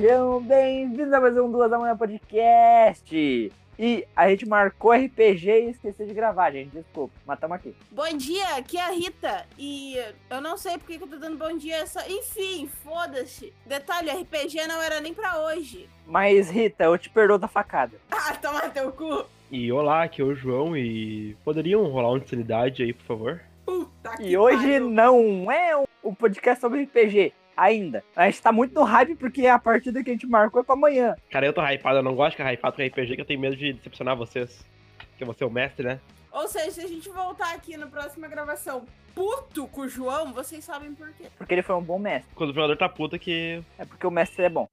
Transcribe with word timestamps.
Sejam 0.00 0.40
bem-vindos 0.40 1.12
a 1.12 1.20
mais 1.20 1.36
um 1.36 1.52
Duas 1.52 1.70
da 1.70 1.78
Manhã 1.78 1.94
Podcast. 1.94 3.52
E 3.78 4.06
a 4.16 4.30
gente 4.30 4.48
marcou 4.48 4.92
RPG 4.92 5.46
e 5.50 5.70
esqueceu 5.72 6.06
de 6.06 6.14
gravar, 6.14 6.50
gente. 6.52 6.70
Desculpa, 6.70 7.12
mas 7.26 7.38
tamo 7.38 7.52
aqui. 7.52 7.76
Bom 7.90 8.08
dia, 8.16 8.56
aqui 8.56 8.78
é 8.78 8.80
a 8.80 8.90
Rita. 8.92 9.44
E 9.58 9.98
eu 10.30 10.40
não 10.40 10.56
sei 10.56 10.78
porque 10.78 10.96
que 10.96 11.04
eu 11.04 11.08
tô 11.08 11.18
dando 11.18 11.36
bom 11.36 11.54
dia. 11.54 11.86
Só... 11.86 12.00
Enfim, 12.08 12.66
foda-se. 12.82 13.52
Detalhe, 13.66 14.08
RPG 14.08 14.66
não 14.66 14.80
era 14.80 15.02
nem 15.02 15.12
pra 15.12 15.38
hoje. 15.44 15.86
Mas, 16.06 16.48
Rita, 16.48 16.84
eu 16.84 16.96
te 16.96 17.10
perdoo 17.10 17.36
da 17.36 17.46
facada. 17.46 17.98
Ah, 18.10 18.34
toma 18.36 18.70
teu 18.70 18.90
cu. 18.92 19.26
E 19.50 19.70
olá, 19.70 20.04
aqui 20.04 20.22
é 20.22 20.24
o 20.24 20.34
João 20.34 20.74
e 20.74 21.36
poderiam 21.44 21.84
rolar 21.84 22.08
uma 22.08 22.18
insanidade 22.18 22.82
aí, 22.82 22.94
por 22.94 23.04
favor? 23.04 23.40
Puta 23.66 24.16
que 24.16 24.28
E 24.28 24.38
hoje 24.38 24.56
pariu. 24.62 24.88
não 24.88 25.52
é 25.52 25.76
um 26.02 26.14
podcast 26.14 26.58
sobre 26.60 26.84
RPG 26.84 27.34
ainda. 27.60 28.02
A 28.16 28.26
gente 28.26 28.42
tá 28.42 28.50
muito 28.50 28.74
no 28.74 28.84
hype 28.84 29.14
porque 29.16 29.46
a 29.46 29.58
partida 29.58 30.02
que 30.02 30.10
a 30.10 30.12
gente 30.12 30.26
marcou 30.26 30.62
é 30.62 30.64
pra 30.64 30.74
amanhã. 30.74 31.14
Cara, 31.30 31.46
eu 31.46 31.52
tô 31.52 31.62
hypado, 31.62 31.98
eu 31.98 32.02
não 32.02 32.14
gosto 32.14 32.30
de 32.30 32.36
ficar 32.38 32.52
hypado 32.52 32.76
com 32.76 32.82
RPG, 32.82 33.14
que 33.14 33.20
eu 33.20 33.26
tenho 33.26 33.40
medo 33.40 33.56
de 33.56 33.72
decepcionar 33.74 34.16
vocês. 34.16 34.64
Porque 35.10 35.24
você 35.24 35.44
é 35.44 35.46
o 35.46 35.50
mestre, 35.50 35.86
né? 35.86 36.00
Ou 36.32 36.48
seja, 36.48 36.70
se 36.70 36.80
a 36.80 36.86
gente 36.86 37.08
voltar 37.10 37.54
aqui 37.54 37.76
na 37.76 37.86
próxima 37.86 38.28
gravação 38.28 38.86
puto 39.14 39.66
com 39.66 39.82
o 39.82 39.88
João, 39.88 40.32
vocês 40.32 40.64
sabem 40.64 40.94
por 40.94 41.12
quê. 41.12 41.26
Porque 41.36 41.54
ele 41.54 41.62
foi 41.62 41.74
um 41.74 41.82
bom 41.82 41.98
mestre. 41.98 42.32
Quando 42.34 42.50
o 42.50 42.54
jogador 42.54 42.76
tá 42.76 42.88
puta 42.88 43.18
que. 43.18 43.62
É 43.78 43.84
porque 43.84 44.06
o 44.06 44.10
mestre 44.10 44.44
é 44.44 44.48
bom. 44.48 44.66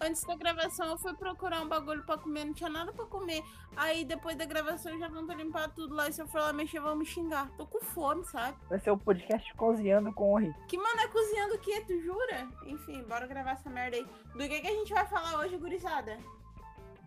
Antes 0.00 0.22
da 0.24 0.36
gravação 0.36 0.90
eu 0.90 0.98
fui 0.98 1.14
procurar 1.14 1.62
um 1.62 1.68
bagulho 1.68 2.02
pra 2.04 2.18
comer, 2.18 2.44
não 2.44 2.52
tinha 2.52 2.68
nada 2.68 2.92
pra 2.92 3.06
comer. 3.06 3.42
Aí 3.76 4.04
depois 4.04 4.36
da 4.36 4.44
gravação 4.44 4.98
já 4.98 5.08
vão 5.08 5.26
limpar 5.26 5.68
tudo 5.70 5.94
lá. 5.94 6.08
E 6.08 6.12
se 6.12 6.20
eu 6.20 6.28
for 6.28 6.40
lá 6.40 6.52
mexer, 6.52 6.80
vão 6.80 6.96
me 6.96 7.06
xingar. 7.06 7.50
Tô 7.56 7.66
com 7.66 7.80
fome, 7.80 8.24
sabe? 8.24 8.56
Vai 8.68 8.78
ser 8.78 8.90
o 8.90 8.98
podcast 8.98 9.54
cozinhando 9.54 10.12
com 10.12 10.32
o 10.32 10.38
Rita. 10.38 10.58
Que 10.68 10.76
mano 10.76 11.00
é 11.00 11.08
cozinhando 11.08 11.54
o 11.54 11.58
quê? 11.58 11.82
Tu 11.86 12.00
jura? 12.02 12.48
Enfim, 12.66 13.02
bora 13.04 13.26
gravar 13.26 13.52
essa 13.52 13.70
merda 13.70 13.96
aí. 13.96 14.04
Do 14.04 14.38
que, 14.38 14.60
que 14.60 14.68
a 14.68 14.72
gente 14.72 14.92
vai 14.92 15.06
falar 15.06 15.38
hoje, 15.40 15.56
gurizada? 15.56 16.18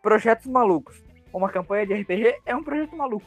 Projetos 0.01 0.47
malucos. 0.47 1.01
Uma 1.31 1.49
campanha 1.49 1.85
de 1.85 1.93
RPG 1.93 2.41
é 2.45 2.55
um 2.55 2.63
projeto 2.63 2.95
maluco. 2.95 3.25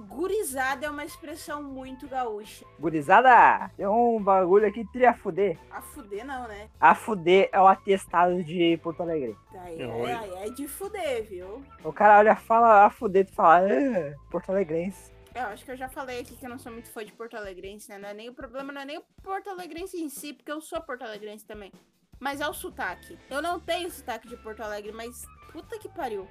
Gurizada 0.00 0.86
é 0.86 0.90
uma 0.90 1.04
expressão 1.04 1.62
muito 1.62 2.08
gaúcha. 2.08 2.64
Gurizada, 2.78 3.70
tem 3.76 3.86
um 3.86 4.22
bagulho 4.22 4.66
aqui 4.66 4.84
tria 4.92 5.14
fuder. 5.14 5.58
A 5.70 5.80
fuder 5.80 6.24
não, 6.24 6.48
né? 6.48 6.68
A 6.80 6.94
fuder 6.94 7.48
é 7.52 7.60
o 7.60 7.66
atestado 7.66 8.42
de 8.42 8.78
Porto 8.82 9.02
Alegre. 9.02 9.36
Aí 9.54 9.84
Oi. 9.84 10.10
é, 10.10 10.14
aí 10.14 10.34
é 10.48 10.50
de 10.50 10.66
fuder, 10.66 11.24
viu? 11.24 11.62
O 11.84 11.92
cara 11.92 12.18
olha, 12.18 12.36
fala 12.36 12.84
a 12.86 12.90
fuder 12.90 13.26
e 13.28 13.34
fala, 13.34 13.66
"Ah, 13.66 14.14
Porto 14.30 14.50
Alegrense. 14.50 15.12
Eu 15.34 15.42
acho 15.42 15.64
que 15.64 15.70
eu 15.70 15.76
já 15.76 15.88
falei 15.88 16.20
aqui 16.20 16.34
que 16.36 16.44
eu 16.44 16.50
não 16.50 16.58
sou 16.58 16.72
muito 16.72 16.90
fã 16.90 17.04
de 17.04 17.12
Porto 17.12 17.36
Alegrense, 17.36 17.88
né? 17.88 17.98
Não 17.98 18.08
é 18.08 18.14
nem 18.14 18.28
o 18.28 18.34
problema, 18.34 18.72
não 18.72 18.80
é 18.80 18.84
nem 18.84 18.98
o 18.98 19.04
Porto 19.22 19.48
Alegrense 19.48 19.96
em 19.96 20.08
si, 20.08 20.32
porque 20.32 20.50
eu 20.50 20.60
sou 20.60 20.80
Porto 20.80 21.02
Alegrense 21.02 21.44
também. 21.44 21.72
Mas 22.18 22.40
é 22.40 22.48
o 22.48 22.52
sotaque. 22.52 23.16
Eu 23.30 23.40
não 23.40 23.60
tenho 23.60 23.90
sotaque 23.90 24.28
de 24.28 24.36
Porto 24.36 24.60
Alegre, 24.60 24.92
mas 24.92 25.24
puta 25.52 25.78
que 25.78 25.88
pariu. 25.88 26.26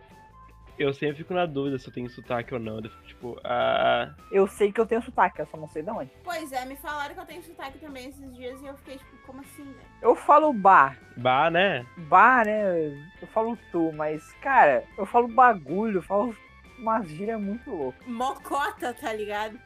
Eu 0.79 0.93
sempre 0.93 1.17
fico 1.17 1.33
na 1.33 1.45
dúvida 1.45 1.77
se 1.77 1.89
eu 1.89 1.93
tenho 1.93 2.09
sotaque 2.09 2.53
ou 2.53 2.59
não. 2.59 2.77
Eu 2.77 2.89
fico 2.89 3.03
tipo, 3.03 3.41
ah. 3.43 4.15
Eu 4.31 4.47
sei 4.47 4.71
que 4.71 4.79
eu 4.79 4.85
tenho 4.85 5.01
sotaque, 5.01 5.41
eu 5.41 5.45
só 5.45 5.57
não 5.57 5.67
sei 5.67 5.83
de 5.83 5.91
onde. 5.91 6.09
Pois 6.23 6.53
é, 6.53 6.63
me 6.65 6.77
falaram 6.77 7.13
que 7.13 7.19
eu 7.19 7.25
tenho 7.25 7.43
sotaque 7.43 7.77
também 7.79 8.07
esses 8.07 8.33
dias 8.33 8.61
e 8.61 8.65
eu 8.65 8.77
fiquei 8.77 8.97
tipo, 8.97 9.17
como 9.25 9.41
assim, 9.41 9.65
velho? 9.65 9.87
Eu 10.01 10.15
falo 10.15 10.53
bar. 10.53 10.97
Bah, 11.17 11.51
né? 11.51 11.85
Bar, 11.97 12.45
né? 12.45 12.91
Eu 13.21 13.27
falo 13.27 13.57
tu, 13.73 13.91
mas, 13.91 14.31
cara, 14.41 14.85
eu 14.97 15.05
falo 15.05 15.27
bagulho, 15.27 15.97
eu 15.97 16.01
falo 16.01 16.33
umas 16.77 17.09
gírias 17.09 17.41
muito 17.41 17.69
loucas. 17.69 18.07
Mocota, 18.07 18.93
tá 18.93 19.11
ligado? 19.11 19.59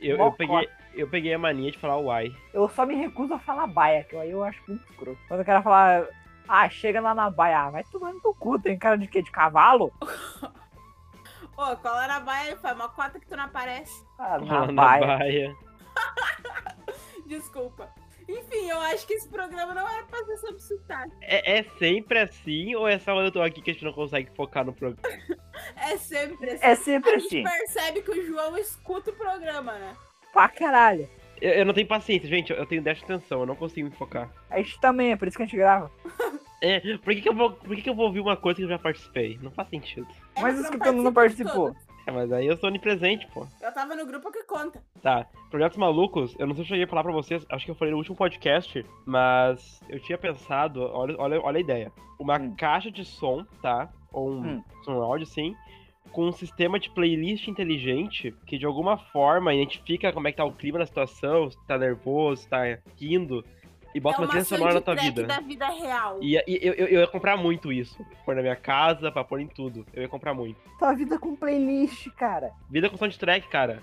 Eu, 0.00 0.18
eu, 0.18 0.32
peguei, 0.32 0.68
eu 0.94 1.08
peguei 1.08 1.32
a 1.32 1.38
mania 1.38 1.70
de 1.70 1.78
falar 1.78 1.98
uai. 1.98 2.34
Eu 2.52 2.68
só 2.68 2.84
me 2.84 2.96
recuso 2.96 3.34
a 3.34 3.38
falar 3.38 3.68
baia, 3.68 4.02
que 4.02 4.16
aí 4.16 4.32
eu 4.32 4.42
acho 4.42 4.60
muito 4.66 4.84
escroto. 4.90 5.20
Quando 5.28 5.40
o 5.40 5.44
cara 5.44 5.62
fala, 5.62 6.08
ah, 6.48 6.68
chega 6.68 7.00
lá 7.00 7.14
na 7.14 7.30
baia, 7.30 7.60
ah, 7.60 7.70
vai 7.70 7.84
tomando 7.84 8.20
no 8.22 8.34
cu, 8.34 8.58
tem 8.58 8.78
cara 8.78 8.96
de 8.96 9.06
quê? 9.06 9.22
De 9.22 9.30
cavalo? 9.30 9.92
Ô, 11.56 11.76
qual 11.76 12.00
era 12.00 12.16
a 12.16 12.20
baia? 12.20 12.56
Foi 12.58 12.74
mocota 12.74 13.18
que 13.18 13.26
tu 13.26 13.36
não 13.36 13.44
aparece. 13.44 14.04
Ah, 14.18 14.38
na 14.44 14.66
na 14.66 14.72
baia. 14.72 15.06
baia. 15.06 15.56
Desculpa. 17.26 17.88
Enfim, 18.28 18.68
eu 18.68 18.80
acho 18.80 19.06
que 19.06 19.14
esse 19.14 19.28
programa 19.28 19.72
não 19.72 19.88
era 19.88 20.04
pra 20.04 20.24
ser 20.24 20.36
sobre 20.38 20.60
sotaque. 20.60 21.12
É, 21.22 21.58
é 21.58 21.62
sempre 21.78 22.18
assim 22.18 22.74
ou 22.74 22.86
é 22.86 22.98
só 22.98 23.14
quando 23.14 23.26
eu 23.26 23.32
tô 23.32 23.40
aqui 23.40 23.62
que 23.62 23.70
a 23.70 23.72
gente 23.72 23.84
não 23.84 23.92
consegue 23.92 24.30
focar 24.34 24.64
no 24.64 24.72
programa? 24.72 25.00
É 25.76 25.96
sempre 25.96 26.50
assim. 26.50 26.64
É 26.64 26.74
sempre 26.74 27.10
a 27.10 27.18
gente 27.18 27.46
assim, 27.46 27.58
percebe 27.58 28.02
que 28.02 28.10
o 28.10 28.26
João 28.26 28.58
escuta 28.58 29.10
o 29.10 29.14
programa, 29.14 29.72
né? 29.74 29.96
pra 30.36 30.50
caralho. 30.50 31.08
Eu, 31.40 31.50
eu 31.52 31.64
não 31.66 31.74
tenho 31.74 31.86
paciência, 31.86 32.28
gente. 32.28 32.52
Eu 32.52 32.66
tenho 32.66 32.82
déficit 32.82 33.06
de 33.06 33.12
atenção, 33.14 33.40
eu 33.40 33.46
não 33.46 33.56
consigo 33.56 33.88
me 33.88 33.94
focar. 33.96 34.30
A 34.50 34.58
gente 34.58 34.80
também, 34.80 35.12
é 35.12 35.16
por 35.16 35.28
isso 35.28 35.36
que 35.36 35.42
a 35.42 35.46
gente 35.46 35.56
grava. 35.56 35.90
É, 36.62 36.80
por 36.98 37.14
que, 37.14 37.20
que, 37.20 37.28
eu, 37.28 37.34
vou, 37.34 37.50
por 37.52 37.76
que, 37.76 37.82
que 37.82 37.90
eu 37.90 37.94
vou 37.94 38.06
ouvir 38.06 38.20
uma 38.20 38.36
coisa 38.36 38.56
que 38.56 38.64
eu 38.64 38.68
já 38.68 38.78
participei? 38.78 39.38
Não 39.42 39.50
faz 39.50 39.68
sentido. 39.68 40.06
É, 40.34 40.40
Mas 40.40 40.58
isso 40.58 40.70
que 40.70 40.78
todo 40.78 40.94
mundo 40.96 41.12
participou. 41.12 41.74
É, 42.06 42.10
mas 42.12 42.30
aí 42.32 42.46
eu 42.46 42.56
sou 42.56 42.68
onipresente, 42.70 43.26
pô. 43.34 43.46
Eu 43.60 43.74
tava 43.74 43.94
no 43.96 44.06
grupo 44.06 44.30
que 44.30 44.42
conta. 44.44 44.80
Tá, 45.02 45.26
projetos 45.50 45.76
malucos, 45.76 46.34
eu 46.38 46.46
não 46.46 46.54
sei 46.54 46.64
se 46.64 46.68
eu 46.70 46.74
cheguei 46.74 46.84
a 46.84 46.88
falar 46.88 47.02
pra 47.02 47.12
vocês, 47.12 47.44
acho 47.50 47.64
que 47.64 47.70
eu 47.70 47.74
falei 47.74 47.90
no 47.92 47.98
último 47.98 48.14
podcast, 48.16 48.86
mas 49.04 49.80
eu 49.88 49.98
tinha 50.00 50.16
pensado, 50.16 50.80
olha, 50.82 51.16
olha, 51.18 51.40
olha 51.42 51.56
a 51.58 51.60
ideia. 51.60 51.92
Uma 52.18 52.38
Hum. 52.38 52.54
caixa 52.56 52.90
de 52.92 53.04
som, 53.04 53.44
tá? 53.60 53.90
Ou 54.12 54.30
um 54.30 54.40
Hum. 54.40 54.64
som 54.84 54.92
áudio, 55.02 55.26
sim, 55.26 55.54
com 56.16 56.28
um 56.28 56.32
sistema 56.32 56.80
de 56.80 56.88
playlist 56.88 57.46
inteligente 57.46 58.34
que 58.46 58.56
de 58.56 58.64
alguma 58.64 58.96
forma 58.96 59.52
identifica 59.52 60.10
como 60.14 60.26
é 60.26 60.30
que 60.30 60.38
tá 60.38 60.46
o 60.46 60.50
clima 60.50 60.78
da 60.78 60.86
situação, 60.86 61.50
se 61.50 61.66
tá 61.66 61.76
nervoso, 61.76 62.40
se 62.40 62.48
tá 62.48 62.62
rindo, 62.98 63.44
e 63.94 64.00
bota 64.00 64.16
é 64.16 64.20
uma 64.22 64.28
trilha 64.28 64.44
sonora 64.44 64.72
na 64.72 64.80
tua 64.80 64.94
vida. 64.94 65.24
da 65.24 65.40
vida 65.40 65.68
real. 65.68 66.18
E, 66.22 66.32
e 66.46 66.58
eu, 66.62 66.72
eu, 66.72 66.86
eu 66.86 67.00
ia 67.00 67.06
comprar 67.06 67.36
muito 67.36 67.70
isso. 67.70 68.02
Pôr 68.24 68.34
na 68.34 68.40
minha 68.40 68.56
casa, 68.56 69.12
pra 69.12 69.24
pôr 69.24 69.40
em 69.40 69.46
tudo. 69.46 69.84
Eu 69.92 70.04
ia 70.04 70.08
comprar 70.08 70.32
muito. 70.32 70.58
Tua 70.78 70.94
vida 70.94 71.18
com 71.18 71.36
playlist, 71.36 72.08
cara. 72.12 72.50
Vida 72.70 72.88
com 72.88 72.96
soundtrack, 72.96 73.46
cara. 73.48 73.82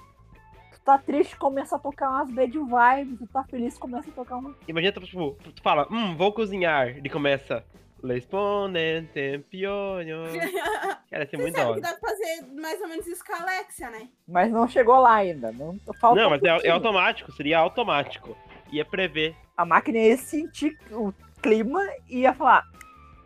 Tu 0.71 0.81
tá 0.81 0.97
triste, 0.97 1.35
começa 1.37 1.75
a 1.75 1.79
tocar 1.79 2.09
umas 2.09 2.31
bad 2.31 2.51
vibes. 2.51 3.19
Tu 3.19 3.27
tá 3.27 3.43
feliz, 3.43 3.77
começa 3.77 4.09
a 4.09 4.13
tocar 4.13 4.37
uma. 4.37 4.55
Imagina, 4.67 4.91
tu, 4.91 5.01
tipo, 5.01 5.37
tu 5.53 5.61
fala, 5.61 5.87
hum, 5.91 6.15
vou 6.15 6.33
cozinhar. 6.33 6.87
Ele 6.89 7.09
começa. 7.09 7.63
Responde, 8.03 9.07
pionho. 9.49 10.23
Cara, 11.09 11.25
ser 11.25 11.37
Você 11.37 11.37
muito 11.37 11.55
da 11.55 11.69
hora. 11.69 11.81
dá 11.81 11.93
pra 11.93 12.09
fazer 12.09 12.45
mais 12.53 12.81
ou 12.81 12.87
menos 12.89 13.07
isso 13.07 13.23
com 13.23 13.33
a 13.33 13.41
Alexia, 13.41 13.89
né? 13.89 14.09
Mas 14.27 14.51
não 14.51 14.67
chegou 14.67 14.99
lá 14.99 15.15
ainda. 15.15 15.51
Não, 15.51 15.79
falta 15.99 16.19
Não, 16.19 16.27
um 16.27 16.29
mas 16.31 16.43
é, 16.43 16.67
é 16.67 16.69
automático, 16.69 17.31
seria 17.31 17.59
automático. 17.59 18.35
Ia 18.71 18.83
prever. 18.83 19.35
A 19.55 19.63
máquina 19.63 19.99
ia 19.99 20.17
sentir 20.17 20.77
o 20.91 21.13
clima 21.41 21.79
e 22.09 22.19
ia 22.21 22.33
falar: 22.33 22.63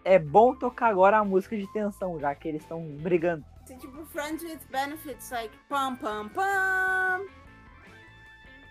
é 0.04 0.20
bom 0.20 0.54
tocar 0.54 0.88
agora 0.90 1.18
a 1.18 1.24
música 1.24 1.58
de 1.58 1.72
tensão, 1.74 2.20
já 2.20 2.36
que 2.36 2.48
eles 2.48 2.62
estão 2.62 2.82
brigando. 2.98 3.44
Assim, 3.64 3.78
tipo, 3.78 4.06
Friends 4.06 4.44
with 4.44 4.60
Benefits, 4.70 5.32
like, 5.32 5.58
pam, 5.68 5.96
pam, 5.96 6.30
pam. 6.30 7.26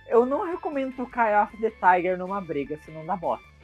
Eu 0.09 0.25
não 0.25 0.47
recomendo 0.47 0.95
tocar 0.95 1.31
Eye 1.31 1.43
of 1.43 1.57
the 1.61 1.71
Tiger 1.71 2.17
numa 2.17 2.41
briga, 2.41 2.79
senão 2.85 3.05
dá 3.05 3.17
bosta. 3.17 3.56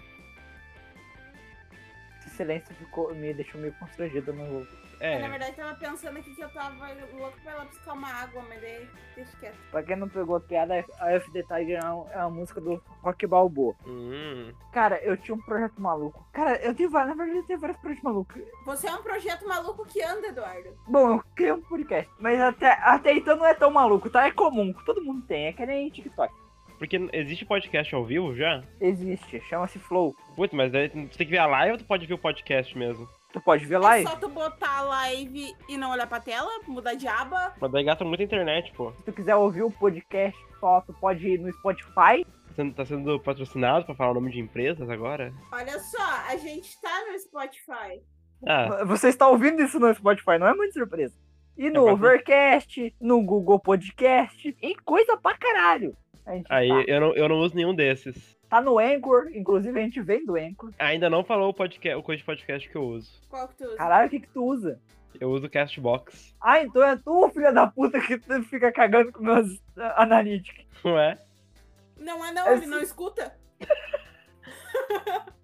Silêncio 2.33 2.75
ficou, 2.75 3.15
me 3.15 3.33
deixou 3.35 3.61
meio 3.61 3.73
constrangido 3.75 4.33
no. 4.33 4.43
Eu, 4.43 5.19
na 5.19 5.27
É, 5.27 5.29
verdade, 5.31 5.57
tava 5.57 5.75
pensando 5.75 6.17
aqui 6.19 6.33
que 6.33 6.41
eu 6.43 6.49
tava 6.51 6.77
louco 7.13 7.37
pra 7.43 7.53
ir 7.53 7.57
lá 7.57 7.65
buscar 7.65 7.93
uma 7.93 8.09
água, 8.09 8.41
mas 8.49 8.61
daí 8.61 8.89
deixa 9.17 9.37
quieto. 9.39 9.57
Pra 9.73 9.83
quem 9.83 9.97
não 9.97 10.09
pegou 10.09 10.37
a 10.37 10.41
piada, 10.41 10.79
of 11.17 11.33
the 11.33 11.43
Tiger 11.43 11.81
é 11.83 11.89
uma, 11.91 12.13
é 12.13 12.19
uma 12.19 12.31
música 12.31 12.61
do 12.61 12.81
Rock 13.03 13.27
Balboa. 13.27 13.75
hum, 13.85 14.53
Cara, 14.73 15.03
eu 15.03 15.17
tinha 15.17 15.35
um 15.35 15.41
projeto 15.43 15.81
maluco. 15.81 16.25
Cara, 16.33 16.55
eu 16.63 16.73
tenho 16.75 16.89
vários, 16.89 17.17
na 17.17 17.25
verdade, 17.25 17.41
eu 17.41 17.47
tenho 17.47 17.59
vários 17.59 17.79
projetos 17.81 18.05
malucos. 18.05 18.43
Você 18.65 18.87
é 18.87 18.95
um 18.95 19.03
projeto 19.03 19.47
maluco 19.49 19.85
que 19.87 20.01
anda, 20.03 20.29
Eduardo. 20.29 20.77
Bom, 20.87 21.15
eu 21.15 21.25
criei 21.35 21.53
um 21.53 21.63
podcast, 21.63 22.09
mas 22.21 22.41
até, 22.41 22.71
até 22.83 23.13
então 23.13 23.37
não 23.37 23.47
é 23.47 23.55
tão 23.55 23.73
maluco, 23.73 24.09
tá? 24.09 24.25
É 24.27 24.31
comum, 24.31 24.73
todo 24.87 25.03
mundo 25.03 25.27
tem, 25.27 25.47
é 25.49 25.53
que 25.53 25.67
nem 25.67 25.91
TikTok. 25.91 26.33
Porque 26.83 27.09
existe 27.13 27.45
podcast 27.45 27.95
ao 27.95 28.05
vivo 28.05 28.35
já? 28.35 28.61
Existe, 28.81 29.41
chama-se 29.49 29.79
Flow. 29.79 30.13
Putz, 30.35 30.53
mas 30.53 30.73
daí 30.73 30.89
você 30.89 30.95
tem 31.17 31.27
que 31.27 31.31
ver 31.33 31.39
a 31.39 31.47
live 31.47 31.73
ou 31.73 31.79
tu 31.79 31.85
pode 31.85 32.05
ver 32.07 32.15
o 32.15 32.19
podcast 32.19 32.77
mesmo? 32.77 33.07
Tu 33.33 33.41
pode 33.41 33.65
ver 33.65 33.77
É 33.77 33.79
live. 33.79 34.11
só 34.11 34.17
tu 34.17 34.29
botar 34.29 34.79
a 34.79 34.83
live 34.83 35.55
e 35.69 35.77
não 35.77 35.93
olhar 35.93 36.09
pra 36.09 36.19
tela, 36.19 36.51
mudar 36.67 36.95
de 36.95 37.07
aba. 37.07 37.55
Mas 37.61 37.71
daí 37.71 37.85
gasta 37.85 38.05
muita 38.05 38.25
internet, 38.25 38.73
pô. 38.73 38.93
Se 38.95 39.05
tu 39.05 39.13
quiser 39.13 39.37
ouvir 39.37 39.63
o 39.63 39.71
podcast 39.71 40.37
só, 40.59 40.81
tu 40.81 40.93
pode 40.95 41.25
ir 41.27 41.39
no 41.39 41.53
Spotify. 41.53 42.25
Tá 42.49 42.55
sendo, 42.57 42.75
tá 42.75 42.85
sendo 42.85 43.21
patrocinado 43.21 43.87
pra 43.87 43.95
falar 43.95 44.11
o 44.11 44.15
nome 44.15 44.33
de 44.33 44.41
empresas 44.41 44.91
agora? 44.91 45.33
Olha 45.53 45.79
só, 45.79 46.03
a 46.29 46.37
gente 46.37 46.79
tá 46.81 47.05
no 47.11 47.19
Spotify. 47.19 48.03
Ah, 48.47 48.85
Você 48.87 49.09
está 49.09 49.29
ouvindo 49.29 49.63
isso 49.63 49.79
no 49.79 49.95
Spotify, 49.95 50.37
não 50.39 50.49
é 50.49 50.55
muito 50.55 50.73
surpresa. 50.75 51.15
E 51.57 51.71
no 51.71 51.85
bastante. 51.85 51.93
Overcast, 52.05 52.95
no 53.01 53.23
Google 53.23 53.61
Podcast, 53.61 54.57
e 54.61 54.75
coisa 54.85 55.17
pra 55.17 55.37
caralho. 55.39 55.97
Aí 56.27 56.69
tá. 56.69 56.85
eu 56.87 57.01
não, 57.01 57.15
eu 57.15 57.29
não 57.29 57.39
uso 57.41 57.55
nenhum 57.55 57.75
desses. 57.75 58.37
Tá 58.49 58.61
no 58.61 58.79
Anchor, 58.79 59.31
inclusive 59.35 59.79
a 59.79 59.83
gente 59.83 60.01
vem 60.01 60.25
do 60.25 60.37
Anchor. 60.37 60.73
Ainda 60.79 61.09
não 61.09 61.25
falou 61.25 61.51
o, 61.51 61.55
podcast, 61.55 61.99
o 61.99 62.03
coisa 62.03 62.19
de 62.19 62.25
podcast 62.25 62.69
que 62.69 62.77
eu 62.77 62.85
uso. 62.85 63.11
Qual 63.29 63.49
que 63.49 63.57
tu 63.57 63.65
usa? 63.65 63.77
Caralho, 63.77 64.07
o 64.07 64.11
que 64.11 64.21
que 64.21 64.29
tu 64.29 64.45
usa? 64.45 64.81
Eu 65.21 65.31
uso 65.31 65.47
o 65.47 65.51
Castbox. 65.51 66.35
Ah, 66.41 66.63
então 66.63 66.83
é 66.83 66.97
tu, 66.97 67.29
filha 67.31 67.53
da 67.53 67.67
puta, 67.67 68.01
que 68.01 68.19
tu 68.19 68.43
fica 68.45 68.71
cagando 68.73 69.13
com 69.13 69.23
meus 69.23 69.61
ah, 69.77 70.03
analytics. 70.03 70.67
Não 70.85 70.99
é? 70.99 71.19
Não 71.99 72.25
é 72.25 72.33
não, 72.33 72.47
É 72.47 72.53
ele 72.55 72.67
não 72.67 72.81
escuta. 72.81 73.35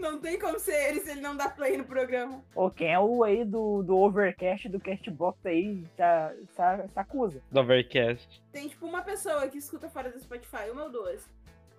Não 0.00 0.18
tem 0.18 0.38
como 0.38 0.58
ser 0.58 0.88
ele 0.88 1.00
se 1.00 1.10
ele 1.10 1.20
não 1.20 1.36
dá 1.36 1.48
play 1.48 1.76
no 1.76 1.84
programa. 1.84 2.42
Ou 2.54 2.70
quem 2.70 2.92
é 2.92 2.98
o 2.98 3.22
aí 3.22 3.44
do, 3.44 3.82
do 3.82 3.96
Overcast, 3.98 4.68
do 4.68 4.80
Castbox 4.80 5.44
aí, 5.44 5.84
tá, 5.96 6.32
tá, 6.56 6.88
se 6.88 6.98
acusa. 6.98 7.42
Do 7.50 7.60
Overcast. 7.60 8.42
Tem 8.50 8.68
tipo 8.68 8.86
uma 8.86 9.02
pessoa 9.02 9.46
que 9.48 9.58
escuta 9.58 9.88
fora 9.90 10.10
do 10.10 10.18
Spotify, 10.18 10.70
uma 10.72 10.84
ou 10.84 10.90
duas. 10.90 11.28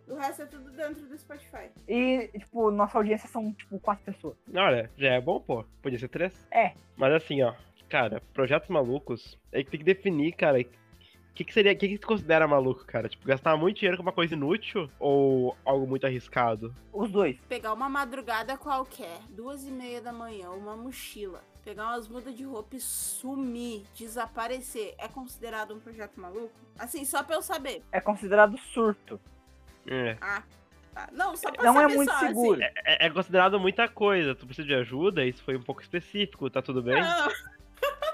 O 0.08 0.16
resto 0.16 0.44
é 0.44 0.46
tudo 0.46 0.72
dentro 0.72 1.06
do 1.08 1.18
Spotify. 1.18 1.70
E, 1.88 2.28
tipo, 2.38 2.70
nossa 2.70 2.98
audiência 2.98 3.28
são, 3.30 3.54
tipo, 3.54 3.80
quatro 3.80 4.04
pessoas. 4.04 4.36
Olha, 4.54 4.90
já 4.98 5.14
é 5.14 5.22
bom, 5.22 5.40
pô. 5.40 5.64
Podia 5.82 5.98
ser 5.98 6.10
três. 6.10 6.48
É. 6.52 6.74
Mas 6.98 7.14
assim, 7.14 7.42
ó. 7.42 7.54
Cara, 7.88 8.22
projetos 8.34 8.70
malucos, 8.70 9.38
aí 9.54 9.64
que 9.64 9.72
tem 9.72 9.80
que 9.80 9.86
definir, 9.86 10.34
cara. 10.34 10.64
O 11.32 11.34
que, 11.34 11.46
que 11.46 11.54
seria. 11.54 11.72
O 11.72 11.78
que, 11.78 11.88
que 11.88 11.98
tu 11.98 12.08
considera 12.08 12.46
maluco, 12.46 12.84
cara? 12.86 13.08
Tipo, 13.08 13.26
gastar 13.26 13.56
muito 13.56 13.78
dinheiro 13.78 13.96
com 13.96 14.04
uma 14.04 14.12
coisa 14.12 14.34
inútil 14.34 14.90
ou 15.00 15.56
algo 15.64 15.88
muito 15.88 16.06
arriscado? 16.06 16.76
Os 16.92 17.10
dois. 17.10 17.38
Pegar 17.48 17.74
uma 17.74 17.88
madrugada 17.88 18.58
qualquer, 18.58 19.20
duas 19.30 19.66
e 19.66 19.72
meia 19.72 20.02
da 20.02 20.12
manhã, 20.12 20.50
uma 20.50 20.76
mochila, 20.76 21.42
pegar 21.64 21.88
umas 21.88 22.10
mudas 22.10 22.36
de 22.36 22.44
roupa 22.44 22.76
e 22.76 22.82
sumir, 22.82 23.84
desaparecer, 23.96 24.94
é 24.98 25.08
considerado 25.08 25.74
um 25.74 25.80
projeto 25.80 26.20
maluco? 26.20 26.52
Assim, 26.78 27.06
só 27.06 27.24
pra 27.24 27.38
eu 27.38 27.42
saber. 27.42 27.82
É 27.94 28.02
considerado 28.02 28.58
surto. 28.58 29.18
É. 29.88 30.18
Ah, 30.20 30.44
tá. 30.94 31.10
Não, 31.14 31.36
só 31.38 31.50
pra 31.50 31.64
Não 31.64 31.80
é 31.80 31.84
saber 31.84 31.96
muito 31.96 32.12
só, 32.12 32.20
seguro. 32.20 32.62
Assim. 32.62 32.74
É, 32.84 33.06
é 33.06 33.10
considerado 33.10 33.58
muita 33.58 33.88
coisa. 33.88 34.36
Tu 34.36 34.46
precisa 34.46 34.68
de 34.68 34.74
ajuda, 34.76 35.26
isso 35.26 35.42
foi 35.44 35.56
um 35.56 35.64
pouco 35.64 35.82
específico, 35.82 36.50
tá 36.50 36.62
tudo 36.62 36.84
bem? 36.84 37.02
Não, 37.02 37.30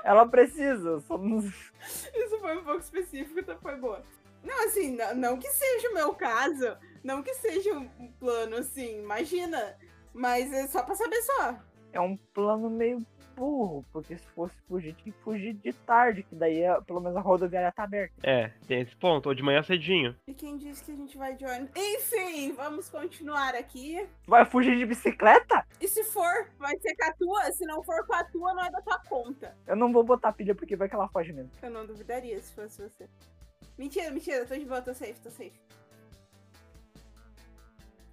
Ela 0.07 0.25
precisa. 0.25 1.01
Só 1.01 1.19
isso 2.15 2.39
foi 2.39 2.57
um 2.57 2.63
pouco 2.63 2.80
específico, 2.80 3.42
então 3.42 3.57
foi 3.59 3.75
boa. 3.75 4.01
Não, 4.42 4.65
assim, 4.65 4.95
não, 4.95 5.13
não 5.13 5.38
que 5.38 5.50
seja 5.50 5.89
o 5.89 5.94
meu 5.94 6.13
caso, 6.13 6.77
não 7.04 7.21
que 7.21 7.33
seja 7.33 7.74
um 7.74 7.89
um 8.00 8.09
plano 8.13 8.56
assim, 8.56 9.00
imagina. 9.00 9.77
Mas 10.13 10.54
é 10.54 10.65
só 10.68 10.81
pra 10.81 10.95
saber 10.95 11.21
só. 11.24 11.59
É 11.92 12.00
um 12.00 12.15
plano 12.33 12.69
meio 12.69 13.06
burro, 13.38 13.86
porque 13.94 14.18
se 14.18 14.25
fosse 14.30 14.56
fugir, 14.68 14.94
tinha 14.94 15.13
que 15.13 15.22
fugir 15.22 15.54
de 15.54 15.72
tarde, 15.72 16.24
que 16.24 16.36
daí 16.36 16.63
pelo 16.86 17.00
menos 17.00 17.16
a 17.16 17.22
rodoviária 17.22 17.72
tá 17.72 17.84
aberta. 17.84 18.16
É, 18.24 18.50
tem 18.68 18.81
esse 18.81 18.95
ponto. 18.95 19.30
Ou 19.30 19.36
de 19.36 19.44
manhã 19.44 19.62
cedinho. 19.62 20.16
E 20.28 20.34
quem 20.34 20.57
disse 20.57 20.84
que 20.84 20.92
a 20.92 20.95
gente 20.95 21.18
vai 21.18 21.36
de 21.36 21.45
ônibus? 21.45 21.72
Enfim, 21.75 22.54
vamos 22.54 22.89
continuar 22.89 23.54
aqui. 23.54 24.07
Vai 24.28 24.44
fugir 24.45 24.75
de 24.78 24.86
bicicleta? 24.86 25.66
E 25.80 25.88
se 25.88 26.04
for, 26.06 26.50
vai 26.57 26.75
ser 26.80 26.95
com 26.95 27.06
a 27.06 27.13
tua. 27.13 27.51
Se 27.51 27.66
não 27.66 27.84
for 27.84 28.06
com 28.07 28.16
a 28.16 28.24
tua, 28.24 28.54
não 28.54 28.66
é 28.66 28.72
da 28.72 28.81
tua 28.81 29.00
conta. 29.07 29.56
Eu 29.68 29.75
não 29.75 29.94
vou 29.94 30.04
botar 30.04 30.34
pilha 30.34 30.56
porque 30.56 30.75
vai 30.75 30.89
que 30.89 30.95
ela 30.95 31.07
foge 31.10 31.31
mesmo. 31.31 31.51
Eu 31.62 31.69
não 31.69 31.86
duvidaria 31.86 32.39
se 32.42 32.54
fosse 32.54 32.81
você. 32.81 33.07
Mentira, 33.78 34.10
mentira, 34.10 34.45
tô 34.45 34.56
de 34.56 34.66
boa, 34.66 34.81
tô 34.81 34.94
safe, 34.94 35.19
tô 35.22 35.30
safe. 35.30 35.54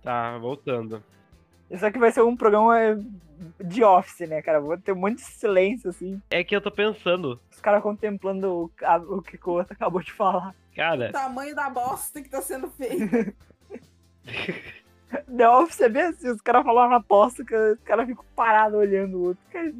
Tá, 0.03 0.37
voltando. 0.37 1.03
Isso 1.71 1.85
aqui 1.85 1.99
vai 1.99 2.13
ser 2.13 2.23
um 2.23 2.37
programa 2.37 2.79
é, 2.79 2.97
de 3.65 3.83
office, 3.83 4.29
né, 4.29 4.41
cara? 4.43 4.61
Vou 4.61 4.77
ter 4.79 4.93
um 4.93 4.97
monte 4.97 5.17
de 5.17 5.23
silêncio, 5.23 5.91
assim. 5.91 6.21
É 6.31 6.45
que 6.45 6.55
eu 6.55 6.61
tô 6.61 6.71
pensando, 6.71 7.41
Os 7.51 7.61
caras 7.61 7.83
contemplando 7.83 8.53
o, 8.53 8.71
a- 8.85 8.99
o 8.99 9.23
que 9.23 9.39
o 9.45 9.51
outro 9.53 9.73
acabou 9.73 10.03
de 10.03 10.13
falar. 10.13 10.55
cara, 10.77 11.09
O 11.09 11.13
tamanho 11.13 11.55
da 11.55 11.69
bosta 11.71 12.21
que 12.23 12.29
tá 12.29 12.41
sendo 12.43 12.69
feita. 12.71 13.35
The 15.37 15.49
Office 15.49 15.81
é 15.81 15.89
bem 15.89 16.03
assim, 16.03 16.29
os 16.29 16.41
caras 16.41 16.65
falam 16.65 16.89
uma 16.89 16.97
aposta 16.97 17.45
que 17.45 17.55
os 17.55 17.79
caras 17.81 18.07
ficam 18.07 18.25
parados 18.35 18.79
olhando 18.79 19.17
o 19.19 19.23
outro. 19.29 19.43
cara, 19.53 19.73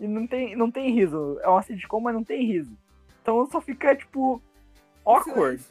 E 0.00 0.06
não 0.08 0.26
tem, 0.26 0.56
não 0.56 0.70
tem 0.70 0.90
riso. 0.92 1.38
É 1.42 1.48
uma 1.48 1.62
sitcom, 1.62 2.00
mas 2.00 2.14
não 2.14 2.24
tem 2.24 2.44
riso. 2.44 2.70
Então 3.22 3.46
só 3.50 3.60
fica, 3.60 3.94
tipo, 3.94 4.42
awkward. 5.04 5.62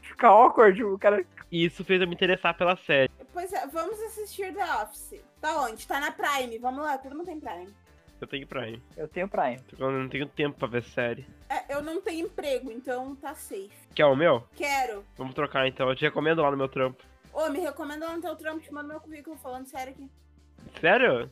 Fica 0.00 0.28
awkward, 0.28 0.82
o 0.84 0.98
cara. 0.98 1.24
isso 1.52 1.84
fez 1.84 2.00
eu 2.00 2.08
me 2.08 2.14
interessar 2.14 2.56
pela 2.56 2.76
série. 2.76 3.10
Pois 3.36 3.52
é, 3.52 3.66
vamos 3.66 4.00
assistir 4.00 4.54
The 4.54 4.64
Office. 4.82 5.22
Tá 5.42 5.60
onde? 5.60 5.86
Tá 5.86 6.00
na 6.00 6.10
Prime. 6.10 6.56
Vamos 6.56 6.82
lá, 6.82 6.96
todo 6.96 7.14
mundo 7.14 7.26
tem 7.26 7.38
Prime. 7.38 7.68
Eu 8.18 8.26
tenho 8.26 8.46
Prime. 8.46 8.82
Eu 8.96 9.06
tenho 9.08 9.28
Prime. 9.28 9.60
Eu 9.78 9.92
não 9.92 10.08
tenho 10.08 10.26
tempo 10.26 10.58
pra 10.58 10.66
ver 10.66 10.82
série. 10.82 11.26
É, 11.50 11.74
eu 11.74 11.82
não 11.82 12.00
tenho 12.00 12.28
emprego, 12.28 12.72
então 12.72 13.14
tá 13.16 13.34
safe. 13.34 13.70
Quer 13.94 14.06
o 14.06 14.16
meu? 14.16 14.42
Quero. 14.56 15.04
Vamos 15.18 15.34
trocar 15.34 15.68
então. 15.68 15.86
Eu 15.86 15.94
te 15.94 16.00
recomendo 16.00 16.40
lá 16.40 16.50
no 16.50 16.56
meu 16.56 16.66
trampo. 16.66 17.04
Ô, 17.30 17.50
me 17.50 17.60
recomenda 17.60 18.06
lá 18.06 18.16
no 18.16 18.22
teu 18.22 18.34
trampo, 18.36 18.60
te 18.60 18.72
mando 18.72 18.88
meu 18.88 19.00
currículo 19.00 19.36
falando 19.36 19.66
sério 19.66 19.92
aqui. 19.92 20.10
Sério? 20.80 21.30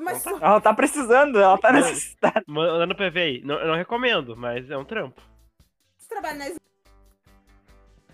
Mas 0.00 0.24
Então 0.24 0.38
Ela 0.40 0.58
tá 0.58 0.72
precisando, 0.72 1.38
ela 1.38 1.58
tá 1.58 1.70
necessitada. 1.70 2.42
Manda 2.46 2.86
no 2.86 2.96
PV 2.96 3.20
aí. 3.20 3.42
Não, 3.44 3.56
eu 3.56 3.68
não 3.68 3.74
recomendo, 3.74 4.34
mas 4.34 4.70
é 4.70 4.76
um 4.78 4.86
trampo. 4.86 5.20
você 5.98 6.08
trabalha 6.08 6.38
nas... 6.38 6.67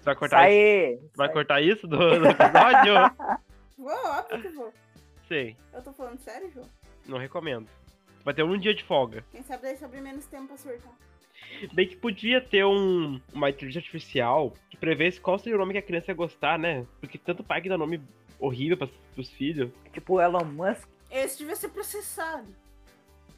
Tu 0.05 0.07
vai 0.07 0.17
cortar 0.17 0.51
isso? 0.51 0.59
Sai! 0.59 1.09
Tu 1.13 1.17
vai 1.17 1.33
cortar 1.33 1.61
isso 1.63 1.89
do, 1.89 1.97
do 1.97 2.27
episódio? 2.29 2.95
Vou, 3.79 4.07
óbvio 4.07 4.41
que 4.41 4.49
vou. 4.49 4.73
Sei. 5.27 5.57
Eu 5.73 5.83
tô 5.83 5.93
falando 5.93 6.19
sério, 6.19 6.51
João? 6.53 6.69
Não 7.07 7.19
recomendo. 7.19 7.67
Vai 8.23 8.33
ter 8.33 8.43
um 8.43 8.57
dia 8.59 8.75
de 8.75 8.85
folga. 8.85 9.25
Quem 9.33 9.43
sabe 9.43 9.63
daí 9.65 9.77
sobre 9.77 10.01
menos 10.01 10.27
tempo 10.27 10.47
pra 10.49 10.57
surtar. 10.57 10.93
Bem 11.73 11.89
que 11.89 11.97
podia 11.97 12.41
ter 12.41 12.65
um, 12.65 13.21
uma 13.33 13.51
inteligência 13.51 13.81
artificial 13.81 14.55
que 14.71 14.77
prevesse 14.77 15.21
qual 15.21 15.39
seria 15.39 15.57
o 15.57 15.59
nome 15.59 15.73
que 15.73 15.79
a 15.79 15.83
criança 15.83 16.13
ia 16.13 16.15
gostar, 16.15 16.59
né? 16.59 16.87
Porque 17.01 17.19
tanto 17.19 17.43
pai 17.43 17.61
que 17.61 17.69
dá 17.69 17.77
nome 17.77 18.01
horrível 18.39 18.89
pros 19.15 19.31
filhos. 19.31 19.71
Tipo, 19.93 20.21
Elon 20.21 20.45
Musk. 20.45 20.89
Esse 21.11 21.39
devia 21.39 21.57
ser 21.57 21.71
processado. 21.71 22.47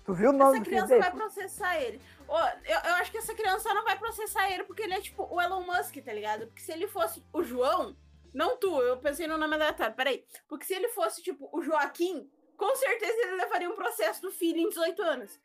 Tu 0.07 0.15
viu 0.15 0.31
o 0.31 0.33
nome 0.33 0.57
Essa 0.57 0.65
criança 0.65 0.87
dele? 0.87 1.01
vai 1.01 1.11
processar 1.11 1.83
ele. 1.83 2.01
Eu, 2.29 2.91
eu 2.91 2.95
acho 2.97 3.11
que 3.11 3.19
essa 3.19 3.35
criança 3.35 3.61
só 3.69 3.75
não 3.75 3.85
vai 3.85 3.99
processar 3.99 4.51
ele 4.51 4.65
porque 4.65 4.83
ele 4.83 4.95
é 4.95 5.01
tipo 5.01 5.27
o 5.31 5.41
Elon 5.41 5.63
Musk, 5.63 5.97
tá 6.05 6.13
ligado? 6.13 6.47
Porque 6.47 6.63
se 6.63 6.73
ele 6.73 6.87
fosse 6.89 7.23
o 7.33 7.43
João, 7.43 7.97
não 8.33 8.57
tu, 8.57 8.81
eu 8.83 8.97
pensei 8.99 9.27
no 9.27 9.37
nome 9.39 9.55
aleatório, 9.55 9.95
peraí. 9.95 10.25
Porque 10.49 10.65
se 10.65 10.75
ele 10.75 10.89
fosse 10.89 11.23
tipo 11.23 11.49
o 11.53 11.63
Joaquim, 11.63 12.29
com 12.57 12.75
certeza 12.77 13.13
ele 13.23 13.37
levaria 13.37 13.69
um 13.69 13.75
processo 13.77 14.23
do 14.23 14.31
filho 14.31 14.59
em 14.59 14.69
18 14.69 15.03
anos. 15.03 15.41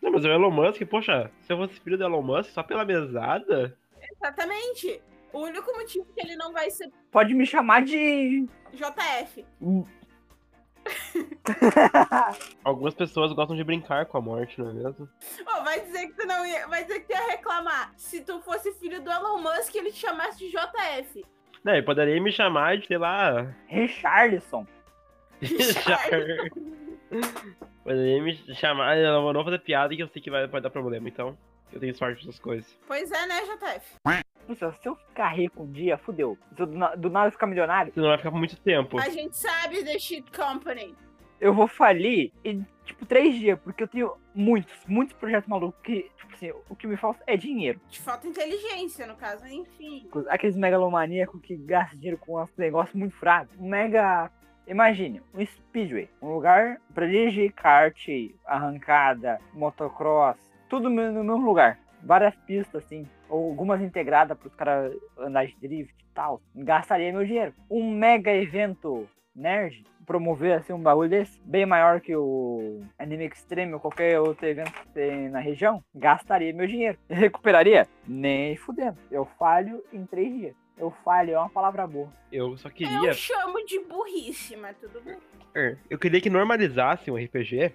Não, 0.00 0.10
mas 0.10 0.24
o 0.24 0.28
Elon 0.28 0.50
Musk, 0.50 0.80
poxa, 0.86 1.30
se 1.42 1.52
eu 1.52 1.58
fosse 1.58 1.78
filho 1.80 1.98
do 1.98 2.04
Elon 2.04 2.22
Musk, 2.22 2.50
só 2.52 2.62
pela 2.62 2.84
mesada. 2.84 3.76
Exatamente. 4.12 5.02
O 5.32 5.40
único 5.40 5.72
motivo 5.76 6.06
que 6.12 6.20
ele 6.20 6.36
não 6.36 6.52
vai 6.52 6.70
ser 6.70 6.90
Pode 7.10 7.34
me 7.34 7.46
chamar 7.46 7.84
de. 7.84 8.46
JF. 8.72 9.46
Algumas 12.64 12.94
pessoas 12.94 13.32
gostam 13.32 13.56
de 13.56 13.64
brincar 13.64 14.06
com 14.06 14.18
a 14.18 14.20
morte, 14.20 14.58
não 14.60 14.70
é 14.70 14.72
mesmo? 14.72 15.08
Ô, 15.46 15.62
vai 15.64 15.80
dizer 15.80 16.08
que 16.08 16.14
tu 16.14 16.26
não 16.26 16.44
ia. 16.46 16.66
Vai 16.68 16.84
dizer 16.84 17.00
que 17.00 17.12
ia 17.12 17.26
reclamar. 17.26 17.92
Se 17.96 18.20
tu 18.22 18.40
fosse 18.40 18.72
filho 18.74 19.00
do 19.02 19.10
Elon 19.10 19.38
Musk, 19.38 19.74
ele 19.74 19.90
te 19.92 19.98
chamasse 19.98 20.38
de 20.38 20.50
JF. 20.50 21.24
Não, 21.64 21.72
ele 21.74 21.82
poderia 21.82 22.20
me 22.20 22.32
chamar 22.32 22.78
de, 22.78 22.86
sei 22.86 22.98
lá. 22.98 23.54
Richarlison. 23.66 24.66
Char- 25.82 26.08
poderia 27.84 28.22
me 28.22 28.34
chamar. 28.54 28.96
Eu 28.98 29.12
não 29.12 29.32
vou 29.32 29.44
fazer 29.44 29.58
piada 29.60 29.94
que 29.94 30.02
eu 30.02 30.08
sei 30.08 30.22
que 30.22 30.30
vai, 30.30 30.46
vai 30.46 30.60
dar 30.60 30.70
problema, 30.70 31.08
então. 31.08 31.36
Eu 31.72 31.78
tenho 31.78 31.94
sorte 31.94 32.24
dessas 32.26 32.40
coisas. 32.40 32.76
Pois 32.86 33.10
é, 33.12 33.26
né, 33.26 33.40
JF? 33.42 33.94
Se 34.54 34.64
eu 34.88 34.96
ficar 34.96 35.28
rico 35.28 35.62
um 35.62 35.70
dia, 35.70 35.96
fudeu. 35.98 36.36
Se 36.56 36.62
eu 36.62 36.66
do, 36.66 36.76
na- 36.76 36.94
do 36.94 37.08
nada 37.10 37.30
ficar 37.30 37.46
milionário, 37.46 37.92
Você 37.92 38.00
não 38.00 38.08
vai 38.08 38.16
ficar 38.18 38.30
por 38.30 38.38
muito 38.38 38.58
tempo. 38.60 38.98
A 38.98 39.08
gente 39.08 39.36
sabe 39.36 39.82
The 39.84 39.98
Shit 39.98 40.30
Company. 40.32 40.94
eu 41.40 41.54
vou 41.54 41.66
falir 41.66 42.32
em, 42.44 42.66
tipo, 42.84 43.06
três 43.06 43.34
dias, 43.34 43.58
porque 43.60 43.82
eu 43.84 43.88
tenho 43.88 44.12
muitos, 44.34 44.74
muitos 44.86 45.16
projetos 45.16 45.48
malucos 45.48 45.80
que, 45.82 46.10
tipo 46.18 46.34
assim, 46.34 46.52
o 46.68 46.76
que 46.76 46.86
me 46.86 46.96
falta 46.96 47.22
é 47.26 47.36
dinheiro. 47.36 47.80
Te 47.88 48.00
falta 48.00 48.26
inteligência, 48.28 49.06
no 49.06 49.16
caso, 49.16 49.46
enfim. 49.46 50.08
Aqueles 50.28 50.56
megalomaníacos 50.56 51.40
que 51.40 51.56
gastam 51.56 51.98
dinheiro 51.98 52.18
com 52.18 52.40
um 52.40 52.46
negócio 52.58 52.96
muito 52.98 53.14
fraco. 53.16 53.50
Um 53.58 53.68
mega. 53.68 54.30
Imagine, 54.66 55.20
um 55.34 55.44
speedway. 55.44 56.08
Um 56.22 56.32
lugar 56.34 56.80
pra 56.94 57.06
dirigir 57.06 57.52
kart, 57.52 58.06
arrancada, 58.46 59.40
motocross, 59.52 60.36
tudo 60.68 60.88
no 60.88 60.96
mesmo 61.24 61.36
lugar. 61.44 61.78
Várias 62.02 62.34
pistas, 62.46 62.84
assim, 62.84 63.06
ou 63.28 63.50
algumas 63.50 63.80
integradas 63.80 64.36
pros 64.38 64.54
caras 64.54 64.94
andar 65.18 65.46
de 65.46 65.56
drift 65.60 65.94
e 65.98 66.14
tal. 66.14 66.40
Gastaria 66.54 67.12
meu 67.12 67.24
dinheiro. 67.24 67.54
Um 67.70 67.90
mega 67.92 68.32
evento 68.32 69.08
nerd, 69.34 69.84
promover 70.04 70.58
assim 70.58 70.72
um 70.72 70.82
bagulho 70.82 71.08
desse, 71.08 71.40
bem 71.44 71.64
maior 71.64 72.00
que 72.00 72.14
o 72.16 72.82
Anime 72.98 73.26
Extreme 73.26 73.74
ou 73.74 73.80
qualquer 73.80 74.18
outro 74.20 74.44
evento 74.46 74.72
que 74.72 74.88
tem 74.88 75.28
na 75.28 75.38
região, 75.38 75.82
gastaria 75.94 76.52
meu 76.52 76.66
dinheiro. 76.66 76.98
Recuperaria? 77.08 77.86
Nem 78.06 78.56
fudendo. 78.56 78.98
Eu 79.10 79.24
falho 79.38 79.82
em 79.92 80.04
três 80.04 80.32
dias. 80.32 80.54
Eu 80.76 80.90
falho, 81.04 81.34
é 81.34 81.38
uma 81.38 81.50
palavra 81.50 81.86
boa. 81.86 82.08
Eu 82.32 82.56
só 82.56 82.70
queria. 82.70 83.10
Eu 83.10 83.14
chamo 83.14 83.64
de 83.66 83.78
burrice, 83.80 84.56
mas 84.56 84.76
tudo 84.78 85.00
bem. 85.02 85.16
É, 85.54 85.76
Eu 85.90 85.98
queria 85.98 86.20
que 86.20 86.30
normalizasse 86.30 87.10
um 87.10 87.16
RPG 87.16 87.72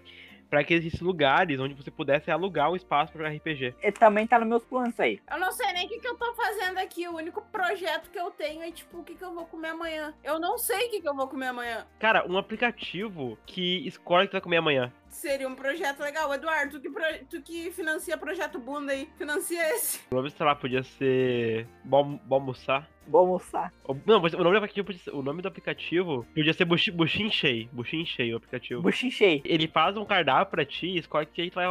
pra 0.49 0.63
que 0.63 0.73
existissem 0.73 1.05
lugares 1.05 1.59
onde 1.59 1.73
você 1.73 1.91
pudesse 1.91 2.31
alugar 2.31 2.71
um 2.71 2.75
espaço 2.75 3.11
pra 3.11 3.23
jogar 3.23 3.37
RPG. 3.37 3.75
E 3.81 3.91
também 3.91 4.27
tá 4.27 4.39
nos 4.39 4.47
meus 4.47 4.65
planos 4.65 4.99
aí. 4.99 5.19
Eu 5.31 5.39
não 5.39 5.51
sei 5.51 5.71
nem 5.73 5.85
o 5.85 5.89
que, 5.89 5.99
que 5.99 6.07
eu 6.07 6.15
tô 6.15 6.33
fazendo 6.33 6.77
aqui. 6.77 7.07
O 7.07 7.15
único 7.15 7.41
projeto 7.51 8.09
que 8.09 8.19
eu 8.19 8.31
tenho 8.31 8.61
é, 8.61 8.71
tipo, 8.71 8.99
o 8.99 9.03
que, 9.03 9.15
que 9.15 9.23
eu 9.23 9.33
vou 9.33 9.45
comer 9.45 9.69
amanhã. 9.69 10.13
Eu 10.23 10.39
não 10.39 10.57
sei 10.57 10.87
o 10.87 10.89
que, 10.89 11.01
que 11.01 11.07
eu 11.07 11.15
vou 11.15 11.27
comer 11.27 11.47
amanhã. 11.47 11.85
Cara, 11.99 12.25
um 12.29 12.37
aplicativo 12.37 13.37
que 13.45 13.87
escolhe 13.87 14.25
o 14.25 14.27
que 14.27 14.33
vai 14.33 14.41
comer 14.41 14.57
amanhã. 14.57 14.91
Seria 15.15 15.47
um 15.47 15.55
projeto 15.55 16.01
legal. 16.01 16.33
Eduardo, 16.33 16.73
tu 16.73 16.81
que, 16.81 16.89
pro- 16.89 17.25
tu 17.29 17.41
que 17.41 17.71
financia 17.71 18.17
projeto 18.17 18.59
bunda 18.59 18.91
aí, 18.91 19.07
financia 19.17 19.69
esse. 19.73 20.01
O 20.11 20.15
nome, 20.15 20.29
sei 20.29 20.45
lá, 20.45 20.53
podia 20.53 20.83
ser. 20.83 21.65
Bom, 21.83 22.19
almoçar. 22.29 22.87
Vou 23.07 23.21
almoçar. 23.21 23.71
Não, 24.05 24.19
mas 24.19 24.33
o 24.33 24.37
nome 24.37 24.51
do 24.51 24.57
aplicativo 24.57 24.85
podia 24.87 25.01
ser, 25.01 25.11
o 25.11 25.21
nome 25.21 25.41
do 25.41 25.47
aplicativo 25.47 26.25
podia 26.35 26.53
ser 26.53 26.65
Bushi- 26.65 26.91
Bushinchei. 26.91 27.69
Bushinchei, 27.71 28.33
o 28.33 28.37
aplicativo. 28.37 28.81
Buchinchei. 28.81 29.41
Ele 29.45 29.67
faz 29.67 29.95
um 29.95 30.03
cardápio 30.03 30.51
pra 30.51 30.65
ti 30.65 30.87
e 30.87 30.97
escolhe 30.97 31.25
que 31.27 31.41
aí 31.41 31.49
tu 31.51 31.55
vai 31.55 31.65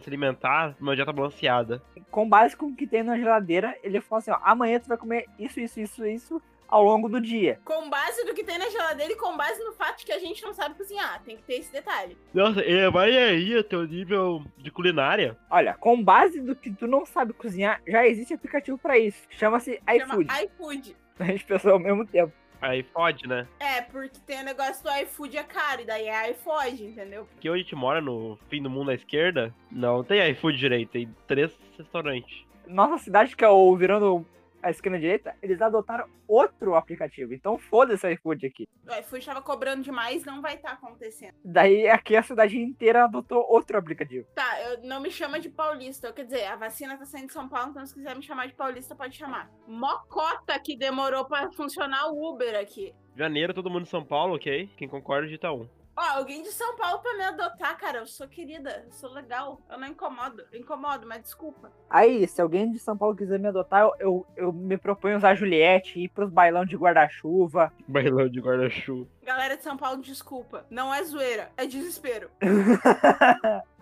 se 0.00 0.08
alimentar 0.10 0.76
numa 0.80 0.94
dieta 0.94 1.12
balanceada. 1.12 1.82
Com 2.10 2.28
base 2.28 2.56
com 2.56 2.66
o 2.66 2.74
que 2.76 2.86
tem 2.86 3.02
na 3.02 3.16
geladeira, 3.16 3.76
ele 3.82 4.00
fala 4.00 4.18
assim, 4.18 4.30
ó, 4.32 4.38
amanhã 4.42 4.78
tu 4.80 4.88
vai 4.88 4.98
comer 4.98 5.26
isso, 5.38 5.58
isso, 5.60 5.80
isso, 5.80 6.04
isso 6.06 6.42
ao 6.74 6.82
longo 6.82 7.08
do 7.08 7.20
dia. 7.20 7.60
Com 7.64 7.88
base 7.88 8.24
do 8.24 8.34
que 8.34 8.42
tem 8.42 8.58
na 8.58 8.68
geladeira 8.68 9.12
e 9.12 9.16
com 9.16 9.36
base 9.36 9.62
no 9.62 9.72
fato 9.74 9.98
de 9.98 10.06
que 10.06 10.12
a 10.12 10.18
gente 10.18 10.42
não 10.42 10.52
sabe 10.52 10.74
cozinhar. 10.74 11.22
Tem 11.22 11.36
que 11.36 11.42
ter 11.44 11.54
esse 11.54 11.70
detalhe. 11.70 12.18
Nossa, 12.32 12.60
é, 12.62 12.90
vai 12.90 13.16
aí 13.16 13.56
o 13.56 13.62
teu 13.62 13.84
nível 13.86 14.42
de 14.58 14.72
culinária. 14.72 15.38
Olha, 15.48 15.74
com 15.74 16.02
base 16.02 16.40
do 16.40 16.56
que 16.56 16.72
tu 16.72 16.88
não 16.88 17.06
sabe 17.06 17.32
cozinhar, 17.32 17.80
já 17.86 18.04
existe 18.04 18.34
aplicativo 18.34 18.76
pra 18.76 18.98
isso. 18.98 19.22
Chama-se 19.30 19.80
Chama 19.98 20.22
iFood. 20.22 20.44
iFood. 20.44 20.96
A 21.20 21.24
gente 21.26 21.44
pensou 21.44 21.72
ao 21.74 21.78
mesmo 21.78 22.04
tempo. 22.04 22.32
Aí 22.60 22.82
fode, 22.82 23.28
né? 23.28 23.46
É, 23.60 23.82
porque 23.82 24.18
tem 24.26 24.40
o 24.40 24.44
negócio 24.44 24.82
do 24.82 24.90
iFood 24.90 25.36
é 25.36 25.42
caro, 25.44 25.82
e 25.82 25.84
daí 25.84 26.08
é 26.08 26.30
iFood, 26.30 26.82
entendeu? 26.86 27.28
Aqui 27.36 27.48
onde 27.48 27.60
a 27.60 27.62
gente 27.62 27.76
mora, 27.76 28.00
no 28.00 28.36
fim 28.48 28.60
do 28.60 28.70
mundo 28.70 28.90
à 28.90 28.94
esquerda, 28.94 29.54
não 29.70 30.02
tem 30.02 30.30
iFood 30.30 30.58
direito, 30.58 30.90
tem 30.90 31.14
três 31.26 31.56
restaurantes. 31.78 32.42
Nossa 32.66 33.04
cidade, 33.04 33.36
que 33.36 33.44
é 33.44 33.48
o 33.48 33.76
virando 33.76 34.26
a 34.64 34.70
esquina 34.70 34.98
direita, 34.98 35.36
eles 35.42 35.60
adotaram 35.60 36.08
outro 36.26 36.74
aplicativo. 36.74 37.34
Então 37.34 37.58
foda-se 37.58 38.06
o 38.06 38.10
iFood 38.10 38.46
aqui. 38.46 38.66
O 38.88 38.94
iFood 39.00 39.26
tava 39.26 39.42
cobrando 39.42 39.82
demais, 39.82 40.24
não 40.24 40.40
vai 40.40 40.54
estar 40.54 40.72
acontecendo. 40.72 41.34
Daí 41.44 41.86
aqui 41.86 42.16
a 42.16 42.22
cidade 42.22 42.58
inteira 42.58 43.04
adotou 43.04 43.44
outro 43.48 43.76
aplicativo. 43.76 44.26
Tá, 44.34 44.60
eu, 44.62 44.82
não 44.82 45.00
me 45.00 45.10
chama 45.10 45.38
de 45.38 45.50
paulista. 45.50 46.12
Quer 46.12 46.24
dizer, 46.24 46.46
a 46.46 46.56
vacina 46.56 46.96
tá 46.96 47.04
saindo 47.04 47.26
de 47.26 47.34
São 47.34 47.48
Paulo, 47.48 47.70
então 47.70 47.84
se 47.84 47.94
quiser 47.94 48.16
me 48.16 48.22
chamar 48.22 48.46
de 48.46 48.54
paulista, 48.54 48.94
pode 48.94 49.16
chamar. 49.16 49.50
Mocota 49.68 50.58
que 50.58 50.76
demorou 50.76 51.26
pra 51.26 51.52
funcionar 51.52 52.08
o 52.10 52.32
Uber 52.32 52.58
aqui. 52.58 52.94
Janeiro, 53.14 53.52
todo 53.52 53.70
mundo 53.70 53.82
em 53.82 53.90
São 53.90 54.04
Paulo, 54.04 54.34
ok? 54.34 54.70
Quem 54.76 54.88
concorda, 54.88 55.26
digita 55.26 55.52
um. 55.52 55.68
Ó, 55.96 56.02
alguém 56.18 56.42
de 56.42 56.50
São 56.50 56.76
Paulo 56.76 57.00
pra 57.00 57.14
me 57.14 57.22
adotar, 57.22 57.76
cara. 57.78 57.98
Eu 57.98 58.06
sou 58.06 58.26
querida, 58.26 58.84
eu 58.86 58.92
sou 58.92 59.10
legal. 59.12 59.60
Eu 59.70 59.78
não 59.78 59.88
incomodo. 59.88 60.44
Eu 60.52 60.60
incomodo, 60.60 61.06
mas 61.06 61.22
desculpa. 61.22 61.70
Aí, 61.88 62.26
se 62.26 62.42
alguém 62.42 62.70
de 62.70 62.78
São 62.78 62.96
Paulo 62.96 63.16
quiser 63.16 63.38
me 63.38 63.48
adotar, 63.48 63.82
eu, 63.82 63.94
eu, 63.98 64.26
eu 64.36 64.52
me 64.52 64.76
proponho 64.76 65.16
usar 65.16 65.30
a 65.30 65.34
Juliette, 65.34 66.00
ir 66.00 66.08
pros 66.08 66.30
bailão 66.30 66.64
de 66.64 66.76
guarda-chuva. 66.76 67.72
Bailão 67.86 68.28
de 68.28 68.40
guarda-chuva. 68.40 69.08
Galera 69.22 69.56
de 69.56 69.62
São 69.62 69.76
Paulo, 69.76 70.02
desculpa. 70.02 70.66
Não 70.68 70.92
é 70.92 71.02
zoeira, 71.04 71.50
é 71.56 71.66
desespero. 71.66 72.30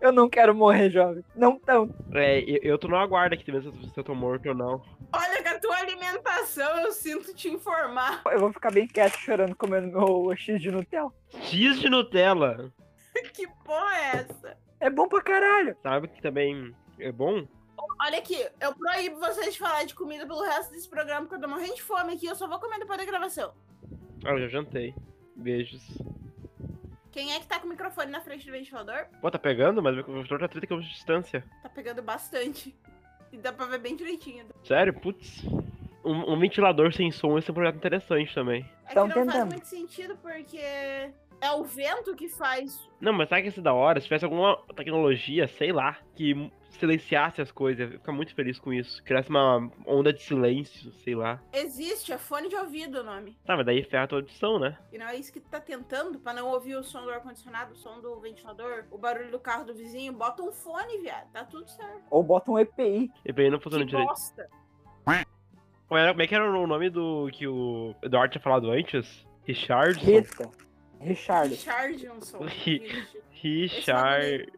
eu 0.00 0.12
não 0.12 0.28
quero 0.28 0.54
morrer, 0.54 0.90
jovem. 0.90 1.24
Não 1.34 1.58
tão. 1.58 1.94
É, 2.14 2.40
eu, 2.40 2.58
eu 2.62 2.78
tô 2.78 2.88
no 2.88 2.96
aguardo 2.96 3.34
aqui 3.34 3.44
também 3.44 3.62
se 3.62 3.96
eu 3.96 4.04
tô 4.04 4.14
morto 4.14 4.48
ou 4.48 4.54
não. 4.54 4.82
Olha, 5.12 5.42
com 5.42 5.48
a 5.48 5.58
tua 5.58 5.76
alimentação, 5.76 6.80
eu 6.80 6.92
sinto 6.92 7.34
te 7.34 7.48
informar. 7.48 8.22
Eu 8.26 8.40
vou 8.40 8.52
ficar 8.52 8.70
bem 8.70 8.86
quieto 8.86 9.18
chorando 9.18 9.54
comendo 9.54 9.88
meu 9.88 10.34
X 10.36 10.60
de 10.60 10.70
Nutella. 10.70 11.12
X 11.42 11.80
de 11.80 11.88
Nutella. 11.88 12.72
que 13.34 13.46
porra 13.64 13.96
é 13.96 14.16
essa? 14.16 14.56
É 14.80 14.90
bom 14.90 15.08
pra 15.08 15.22
caralho. 15.22 15.76
Sabe 15.82 16.08
que 16.08 16.22
também 16.22 16.74
é 16.98 17.12
bom? 17.12 17.46
Olha 18.04 18.18
aqui, 18.18 18.36
eu 18.60 18.74
proíbo 18.74 19.18
vocês 19.18 19.52
de 19.52 19.58
falar 19.58 19.84
de 19.84 19.94
comida 19.94 20.26
pelo 20.26 20.42
resto 20.42 20.72
desse 20.72 20.88
programa, 20.88 21.22
porque 21.22 21.36
eu 21.36 21.40
tô 21.40 21.48
morrendo 21.48 21.74
de 21.74 21.82
fome 21.82 22.14
aqui, 22.14 22.26
eu 22.26 22.34
só 22.34 22.48
vou 22.48 22.58
comer 22.58 22.78
depois 22.78 22.98
da 22.98 23.04
gravação. 23.04 23.54
Ah, 24.24 24.30
eu 24.30 24.40
já 24.40 24.48
jantei. 24.48 24.94
Beijos. 25.36 25.82
Quem 27.12 27.32
é 27.34 27.38
que 27.40 27.46
tá 27.46 27.60
com 27.60 27.66
o 27.66 27.70
microfone 27.70 28.10
na 28.10 28.20
frente 28.20 28.46
do 28.46 28.52
ventilador? 28.52 29.04
Pô, 29.20 29.30
tá 29.30 29.38
pegando? 29.38 29.82
Mas 29.82 29.94
o 29.94 29.98
microfone 29.98 30.40
tá 30.40 30.48
30 30.48 30.66
km 30.66 30.80
de 30.80 30.88
distância. 30.88 31.44
Tá 31.62 31.68
pegando 31.68 32.02
bastante. 32.02 32.74
E 33.30 33.36
dá 33.36 33.52
pra 33.52 33.66
ver 33.66 33.78
bem 33.78 33.94
direitinho. 33.94 34.46
Sério? 34.64 34.92
Putz. 34.94 35.44
Um, 36.04 36.32
um 36.32 36.38
ventilador 36.38 36.92
sem 36.92 37.12
som, 37.12 37.38
esse 37.38 37.48
é 37.48 37.52
um 37.52 37.54
projeto 37.54 37.76
interessante 37.76 38.34
também. 38.34 38.68
É 38.88 38.94
Tão 38.94 39.08
que 39.08 39.14
não 39.18 39.24
faz 39.26 39.36
tentando. 39.36 39.52
muito 39.52 39.66
sentido, 39.66 40.16
porque 40.16 41.10
é 41.42 41.50
o 41.52 41.64
vento 41.64 42.14
que 42.14 42.28
faz. 42.28 42.88
Não, 43.00 43.12
mas 43.12 43.28
sabe 43.28 43.42
que 43.42 43.48
isso 43.48 43.60
é 43.60 43.62
da 43.62 43.74
hora? 43.74 44.00
Se 44.00 44.04
tivesse 44.06 44.24
alguma 44.24 44.56
tecnologia, 44.76 45.48
sei 45.48 45.72
lá, 45.72 45.98
que 46.14 46.50
silenciasse 46.70 47.42
as 47.42 47.50
coisas, 47.52 47.80
eu 47.80 47.92
ia 47.92 47.98
ficar 47.98 48.12
muito 48.12 48.34
feliz 48.34 48.58
com 48.58 48.72
isso. 48.72 49.02
Criasse 49.04 49.28
uma 49.28 49.70
onda 49.86 50.12
de 50.12 50.22
silêncio, 50.22 50.90
sei 51.04 51.14
lá. 51.14 51.42
Existe, 51.52 52.12
é 52.12 52.18
fone 52.18 52.48
de 52.48 52.56
ouvido 52.56 53.00
o 53.00 53.02
nome. 53.04 53.36
Tá, 53.44 53.56
mas 53.56 53.66
daí 53.66 53.82
ferra 53.82 54.04
a 54.04 54.06
tua 54.06 54.18
audição, 54.18 54.58
né? 54.58 54.78
E 54.92 54.96
não 54.98 55.06
é 55.08 55.16
isso 55.16 55.32
que 55.32 55.40
tu 55.40 55.50
tá 55.50 55.60
tentando, 55.60 56.18
pra 56.20 56.32
não 56.32 56.48
ouvir 56.48 56.76
o 56.76 56.82
som 56.84 57.02
do 57.02 57.10
ar-condicionado, 57.10 57.72
o 57.72 57.76
som 57.76 58.00
do 58.00 58.18
ventilador, 58.20 58.84
o 58.90 58.96
barulho 58.96 59.30
do 59.30 59.38
carro 59.40 59.64
do 59.64 59.74
vizinho. 59.74 60.12
Bota 60.12 60.42
um 60.42 60.52
fone, 60.52 60.98
viado. 61.02 61.30
Tá 61.32 61.44
tudo 61.44 61.68
certo. 61.68 62.02
Ou 62.10 62.22
bota 62.22 62.50
um 62.50 62.58
EPI. 62.58 63.10
E 63.24 63.32
bem 63.32 63.50
não 63.50 63.60
funciona 63.60 63.84
Que 63.84 63.90
direito. 63.90 64.08
bosta. 64.08 64.48
Como 65.88 65.98
era- 65.98 66.12
como 66.12 66.22
é 66.22 66.26
que 66.26 66.34
era 66.34 66.50
o 66.50 66.66
nome 66.66 66.88
do 66.88 67.28
que 67.32 67.46
o 67.46 67.94
Eduardo 68.02 68.32
tinha 68.32 68.42
falado 68.42 68.70
antes? 68.70 69.26
Richardson? 69.44 70.00
Rita. 70.06 70.50
Richard. 71.02 71.54
Richardson. 71.54 72.46
Richard... 73.30 74.52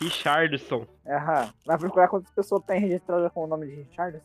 Richardson. 0.00 0.86
Aham. 1.06 1.52
Vai 1.64 1.78
procurar 1.78 2.08
quantas 2.08 2.30
pessoas 2.32 2.62
tem 2.64 2.80
registrada 2.80 3.30
com 3.30 3.44
o 3.44 3.46
nome 3.46 3.66
de 3.66 3.74
Richard. 3.76 4.20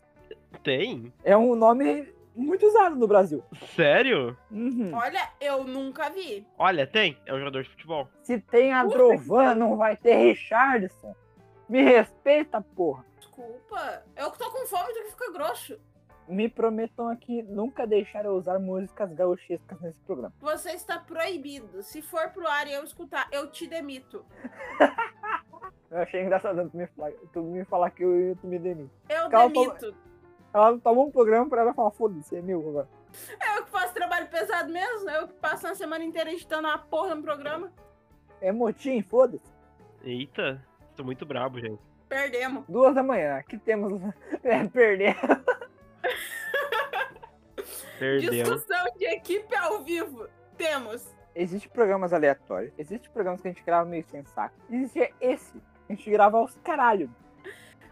Tem? 0.63 1.11
É 1.23 1.35
um 1.37 1.55
nome 1.55 2.13
muito 2.35 2.65
usado 2.65 2.95
no 2.95 3.07
Brasil. 3.07 3.43
Sério? 3.75 4.37
Uhum. 4.51 4.91
Olha, 4.93 5.29
eu 5.39 5.63
nunca 5.63 6.09
vi. 6.09 6.45
Olha, 6.57 6.85
tem. 6.85 7.17
É 7.25 7.33
um 7.33 7.39
jogador 7.39 7.63
de 7.63 7.69
futebol. 7.69 8.07
Se 8.23 8.39
tem 8.39 8.73
a 8.73 8.83
Drovan, 8.83 9.55
não 9.55 9.77
vai 9.77 9.95
ter 9.95 10.15
Richardson. 10.15 11.15
Me 11.69 11.81
respeita, 11.81 12.61
porra. 12.61 13.05
Desculpa. 13.17 14.03
Eu 14.15 14.31
que 14.31 14.37
tô 14.37 14.51
com 14.51 14.65
fome, 14.67 14.93
tu 14.93 15.03
que 15.03 15.11
fica 15.11 15.31
grosso. 15.31 15.79
Me 16.27 16.47
prometam 16.47 17.09
aqui 17.09 17.43
nunca 17.43 17.85
deixar 17.85 18.25
eu 18.25 18.33
usar 18.33 18.57
músicas 18.59 19.11
gauchescas 19.13 19.79
nesse 19.81 19.99
programa. 20.01 20.33
Você 20.39 20.71
está 20.71 20.97
proibido. 20.99 21.83
Se 21.83 22.01
for 22.01 22.29
pro 22.29 22.47
ar 22.47 22.67
e 22.67 22.73
eu 22.73 22.83
escutar, 22.83 23.27
eu 23.31 23.51
te 23.51 23.67
demito. 23.67 24.25
Eu 25.91 25.99
achei 25.99 26.23
engraçado 26.23 26.69
tu 26.69 26.77
me 26.77 26.87
falar, 26.87 27.11
tu 27.31 27.41
me, 27.43 27.65
falar 27.65 27.91
que 27.91 28.03
eu, 28.03 28.35
tu 28.41 28.47
me 28.47 28.57
demite. 28.57 28.91
Eu 29.07 29.29
demito. 29.29 29.95
Ela 30.53 30.79
tomou 30.79 31.07
um 31.07 31.11
programa 31.11 31.47
pra 31.49 31.61
ela 31.61 31.73
falar, 31.73 31.91
foda-se, 31.91 32.35
é 32.35 32.41
meu 32.41 32.67
agora. 32.67 32.87
É 33.39 33.57
eu 33.57 33.65
que 33.65 33.71
faço 33.71 33.93
trabalho 33.93 34.27
pesado 34.27 34.71
mesmo. 34.71 35.09
É 35.09 35.19
eu 35.19 35.27
que 35.27 35.35
passo 35.35 35.67
uma 35.67 35.75
semana 35.75 36.03
inteira 36.03 36.31
editando 36.31 36.67
uma 36.67 36.77
porra 36.77 37.13
no 37.13 37.21
programa. 37.21 37.71
É 38.41 38.51
motim, 38.51 39.01
foda-se. 39.01 39.51
Eita. 40.03 40.63
Tô 40.95 41.03
muito 41.03 41.25
brabo, 41.25 41.59
gente. 41.59 41.79
Perdemos. 42.09 42.65
Duas 42.67 42.93
da 42.93 43.03
manhã, 43.03 43.37
aqui 43.37 43.57
temos. 43.57 44.01
É, 44.43 44.67
perder. 44.67 45.15
Perdemos. 47.99 48.35
Discussão 48.35 48.85
de 48.97 49.05
equipe 49.05 49.55
ao 49.55 49.83
vivo. 49.83 50.27
Temos. 50.57 51.05
Existem 51.35 51.71
programas 51.71 52.13
aleatórios, 52.13 52.73
existem 52.77 53.09
programas 53.11 53.41
que 53.41 53.47
a 53.47 53.51
gente 53.51 53.63
grava 53.63 53.89
meio 53.89 54.05
sem 54.09 54.23
saco. 54.23 54.55
Existe 54.69 55.13
esse, 55.19 55.57
a 55.89 55.93
gente 55.93 56.09
grava 56.11 56.37
aos 56.37 56.55
caralho. 56.57 57.13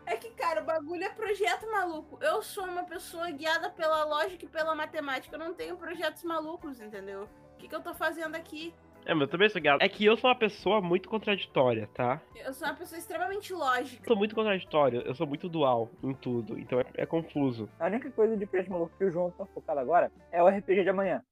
É 0.05 0.15
que, 0.15 0.29
cara, 0.31 0.61
o 0.61 0.65
bagulho 0.65 1.03
é 1.03 1.09
projeto 1.09 1.69
maluco. 1.71 2.17
Eu 2.21 2.41
sou 2.41 2.65
uma 2.65 2.83
pessoa 2.83 3.31
guiada 3.31 3.69
pela 3.69 4.03
lógica 4.03 4.45
e 4.45 4.47
pela 4.47 4.75
matemática. 4.75 5.35
Eu 5.35 5.39
não 5.39 5.53
tenho 5.53 5.77
projetos 5.77 6.23
malucos, 6.23 6.81
entendeu? 6.81 7.29
O 7.53 7.57
que, 7.57 7.67
que 7.67 7.75
eu 7.75 7.81
tô 7.81 7.93
fazendo 7.93 8.35
aqui? 8.35 8.73
É, 9.05 9.13
mas 9.13 9.21
eu 9.21 9.27
também 9.27 9.49
sou 9.49 9.61
guiado. 9.61 9.83
É 9.83 9.89
que 9.89 10.05
eu 10.05 10.15
sou 10.17 10.29
uma 10.29 10.35
pessoa 10.35 10.81
muito 10.81 11.09
contraditória, 11.09 11.89
tá? 11.93 12.21
Eu 12.35 12.53
sou 12.53 12.67
uma 12.67 12.75
pessoa 12.75 12.99
extremamente 12.99 13.53
lógica. 13.53 14.03
Eu 14.03 14.07
sou 14.07 14.15
muito 14.15 14.35
contraditório, 14.35 15.01
eu 15.01 15.15
sou 15.15 15.27
muito 15.27 15.49
dual 15.49 15.89
em 16.03 16.13
tudo, 16.13 16.57
então 16.59 16.79
é, 16.79 16.85
é 16.95 17.05
confuso. 17.05 17.69
A 17.79 17.87
única 17.87 18.09
coisa 18.11 18.37
de 18.37 18.45
preço 18.45 18.71
maluco 18.71 18.95
que 18.97 19.05
o 19.05 19.11
João 19.11 19.31
tá 19.31 19.45
focado 19.45 19.79
agora 19.79 20.11
é 20.31 20.41
o 20.41 20.47
RPG 20.47 20.83
de 20.83 20.89
amanhã. 20.89 21.23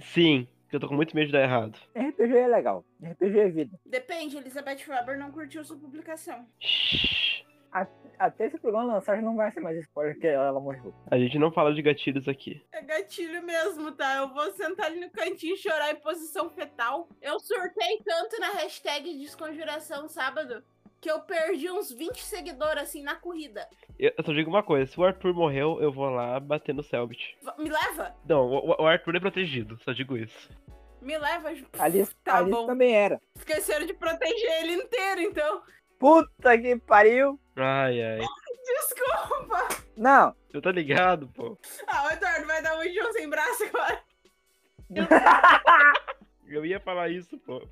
Sim, 0.00 0.48
eu 0.72 0.80
tô 0.80 0.88
com 0.88 0.94
muito 0.94 1.14
medo 1.14 1.26
de 1.26 1.32
dar 1.32 1.42
errado. 1.42 1.78
RPG 1.94 2.36
é 2.36 2.48
legal, 2.48 2.84
RPG 3.02 3.38
é 3.38 3.48
vida. 3.48 3.80
Depende, 3.84 4.36
Elizabeth 4.36 4.78
Faber 4.78 5.18
não 5.18 5.30
curtiu 5.30 5.64
sua 5.64 5.76
publicação. 5.76 6.46
Shhh. 6.60 7.31
Até 8.18 8.46
esse 8.46 8.58
programa 8.58 8.94
lançar 8.94 9.16
já 9.16 9.22
não 9.22 9.34
vai 9.34 9.50
ser 9.50 9.60
mais 9.60 9.76
spoiler 9.78 10.16
que 10.18 10.26
ela 10.26 10.60
morreu. 10.60 10.94
A 11.10 11.18
gente 11.18 11.38
não 11.38 11.50
fala 11.50 11.74
de 11.74 11.82
gatilhos 11.82 12.28
aqui. 12.28 12.62
É 12.72 12.80
gatilho 12.82 13.42
mesmo, 13.42 13.90
tá? 13.92 14.16
Eu 14.18 14.28
vou 14.32 14.50
sentar 14.52 14.86
ali 14.86 15.00
no 15.00 15.10
cantinho 15.10 15.54
e 15.54 15.58
chorar 15.58 15.90
em 15.90 15.96
posição 15.96 16.48
fetal. 16.50 17.08
Eu 17.20 17.40
surtei 17.40 17.98
tanto 18.04 18.38
na 18.38 18.50
hashtag 18.52 19.18
Desconjuração 19.18 20.06
sábado 20.08 20.62
que 21.00 21.10
eu 21.10 21.18
perdi 21.22 21.68
uns 21.68 21.90
20 21.90 22.22
seguidores 22.22 22.82
assim 22.84 23.02
na 23.02 23.16
corrida. 23.16 23.66
Eu 23.98 24.12
só 24.24 24.32
digo 24.32 24.48
uma 24.48 24.62
coisa, 24.62 24.86
se 24.88 25.00
o 25.00 25.04
Arthur 25.04 25.34
morreu, 25.34 25.80
eu 25.82 25.90
vou 25.90 26.08
lá 26.08 26.38
bater 26.38 26.72
no 26.72 26.82
Selbit. 26.84 27.36
Me 27.58 27.68
leva? 27.70 28.14
Não, 28.28 28.46
o, 28.46 28.82
o 28.82 28.86
Arthur 28.86 29.16
é 29.16 29.20
protegido, 29.20 29.76
só 29.82 29.90
digo 29.92 30.16
isso. 30.16 30.48
Me 31.00 31.18
leva. 31.18 31.52
Ju- 31.56 31.66
Alice, 31.76 32.14
Tá 32.22 32.36
Alice 32.36 32.52
bom. 32.52 32.66
também 32.66 32.94
era. 32.94 33.20
Esqueceram 33.36 33.84
de 33.84 33.94
proteger 33.94 34.62
ele 34.62 34.74
inteiro, 34.74 35.22
então. 35.22 35.62
Puta 35.98 36.56
que 36.56 36.76
pariu! 36.76 37.40
Ai, 37.56 38.02
ai. 38.02 38.20
Desculpa. 38.64 39.68
Não, 39.96 40.34
Eu 40.52 40.62
tô 40.62 40.70
ligado, 40.70 41.28
pô. 41.28 41.58
Ah, 41.86 42.06
o 42.06 42.10
Eduardo 42.10 42.46
vai 42.46 42.62
dar 42.62 42.78
um 42.78 42.92
João 42.92 43.12
sem 43.12 43.28
braço 43.28 43.64
agora. 43.64 44.02
Eu 46.46 46.66
ia 46.66 46.80
falar 46.80 47.08
isso, 47.08 47.38
pô. 47.38 47.66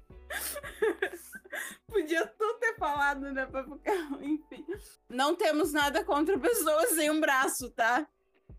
Podia 1.86 2.26
tu 2.26 2.54
ter 2.54 2.76
falado, 2.76 3.32
né? 3.32 3.46
Pra 3.46 3.64
ficar... 3.64 3.92
Enfim. 4.22 4.64
Não 5.08 5.34
temos 5.34 5.72
nada 5.72 6.04
contra 6.04 6.38
pessoas 6.38 6.90
sem 6.90 7.10
um 7.10 7.20
braço, 7.20 7.70
tá? 7.70 8.06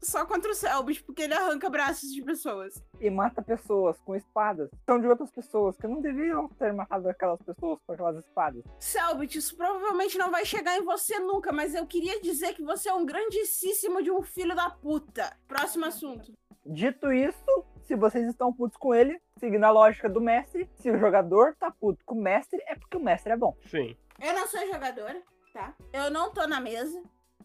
Só 0.03 0.25
contra 0.25 0.51
o 0.51 0.55
Selbit, 0.55 1.03
porque 1.03 1.22
ele 1.24 1.34
arranca 1.34 1.70
braços 1.70 2.12
de 2.12 2.24
pessoas. 2.24 2.84
E 3.00 3.10
mata 3.10 3.41
pessoas 3.41 4.00
com 4.00 4.15
espadas. 4.15 4.70
São 4.86 5.00
de 5.00 5.08
outras 5.08 5.29
pessoas 5.31 5.77
que 5.77 5.88
não 5.88 6.01
deviam 6.01 6.50
ter 6.50 6.74
matado 6.74 7.08
aquelas 7.08 7.39
pessoas 7.41 7.79
com 7.86 7.93
aquelas 7.93 8.17
espadas. 8.25 8.63
Selbit, 8.79 9.38
isso 9.38 9.55
provavelmente 9.55 10.17
não 10.17 10.31
vai 10.31 10.43
chegar 10.43 10.77
em 10.77 10.84
você 10.84 11.20
nunca, 11.20 11.51
mas 11.51 11.75
eu 11.75 11.86
queria 11.86 12.20
dizer 12.20 12.55
que 12.55 12.63
você 12.63 12.89
é 12.89 12.93
um 12.93 13.05
grandíssimo 13.05 14.01
de 14.01 14.10
um 14.10 14.22
filho 14.24 14.55
da 14.55 14.70
puta. 14.70 15.38
Próximo 15.48 15.86
assunto. 15.86 16.34
Dito 16.65 17.12
isso, 17.12 17.65
se 17.84 17.96
vocês 17.96 18.27
estão 18.27 18.53
putos 18.53 18.77
com 18.77 18.93
ele, 18.93 19.20
seguindo 19.39 19.63
a 19.63 19.72
lógica 19.72 20.08
do 20.10 20.22
mestre, 20.22 20.70
se 20.75 20.89
o 20.89 20.98
jogador 20.98 21.55
tá 21.60 21.72
puto 21.72 22.03
com 22.05 22.15
o 22.15 22.22
mestre, 22.22 22.62
é 22.67 22.75
porque 22.75 22.98
o 22.98 23.03
mestre 23.03 23.34
é 23.34 23.38
bom. 23.38 23.55
Sim. 23.65 23.96
Eu 24.20 24.34
não 24.34 24.48
sou 24.48 24.60
jogadora, 24.67 25.22
tá? 25.53 25.75
Eu 25.91 26.12
não 26.12 26.31
tô 26.31 26.48
na 26.48 26.60
mesa. 26.60 27.01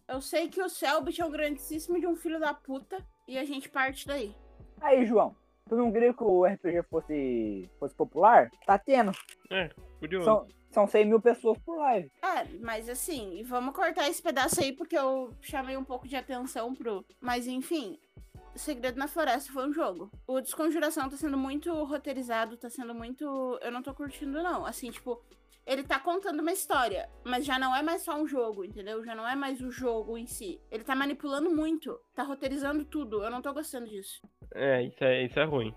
Eu 0.09 0.21
sei 0.21 0.49
que 0.49 0.63
o 0.63 0.69
Selbit 0.69 1.21
é 1.21 1.25
um 1.25 1.31
grandíssimo 1.31 1.99
de 1.99 2.07
um 2.07 2.15
filho 2.15 2.39
da 2.39 2.55
puta 2.55 3.05
e 3.27 3.37
a 3.37 3.45
gente 3.45 3.69
parte 3.69 4.07
daí. 4.07 4.35
Aí, 4.81 5.05
João, 5.05 5.35
tu 5.69 5.75
não 5.75 5.93
queria 5.93 6.15
que 6.15 6.23
o 6.23 6.45
RPG 6.45 6.83
fosse, 6.89 7.69
fosse 7.79 7.95
popular? 7.95 8.51
Tá 8.65 8.79
tendo. 8.79 9.13
Curioso. 9.99 10.25
São, 10.25 10.47
são 10.71 10.87
100 10.87 11.07
mil 11.07 11.21
pessoas 11.21 11.59
por 11.59 11.77
live. 11.79 12.11
É, 12.23 12.45
mas 12.61 12.89
assim, 12.89 13.43
vamos 13.45 13.75
cortar 13.75 14.09
esse 14.09 14.23
pedaço 14.23 14.61
aí 14.61 14.73
porque 14.73 14.97
eu 14.97 15.33
chamei 15.41 15.77
um 15.77 15.85
pouco 15.85 16.07
de 16.07 16.15
atenção 16.15 16.75
pro. 16.75 17.05
Mas 17.21 17.47
enfim, 17.47 17.99
Segredo 18.57 18.99
na 18.99 19.07
Floresta 19.07 19.53
foi 19.53 19.69
um 19.69 19.73
jogo. 19.73 20.11
O 20.27 20.41
Desconjuração 20.41 21.09
tá 21.11 21.17
sendo 21.17 21.37
muito 21.37 21.73
roteirizado, 21.85 22.57
tá 22.57 22.71
sendo 22.71 22.95
muito. 22.95 23.25
Eu 23.61 23.71
não 23.71 23.83
tô 23.83 23.93
curtindo, 23.93 24.43
não. 24.43 24.65
Assim, 24.65 24.91
tipo, 24.91 25.23
ele 25.67 25.83
tá 25.83 25.99
contando 25.99 26.41
uma 26.41 26.53
história, 26.53 27.09
mas 27.25 27.45
já 27.45 27.59
não 27.59 27.75
é 27.75 27.83
mais 27.83 28.03
só 28.03 28.15
um 28.17 28.27
jogo, 28.27 28.65
entendeu? 28.65 29.05
Já 29.05 29.15
não 29.15 29.27
é 29.29 29.35
mais 29.35 29.61
o 29.61 29.71
jogo 29.71 30.17
em 30.17 30.27
si. 30.27 30.61
Ele 30.71 30.85
tá 30.85 30.95
manipulando 30.95 31.51
muito, 31.55 31.99
tá 32.15 32.23
roteirizando 32.23 32.85
tudo. 32.85 33.23
Eu 33.25 33.31
não 33.31 33.43
tô 33.43 33.53
gostando 33.53 33.87
disso. 33.89 34.21
É, 34.55 34.83
isso 34.85 35.03
é, 35.03 35.25
isso 35.25 35.39
é 35.41 35.45
ruim. 35.45 35.75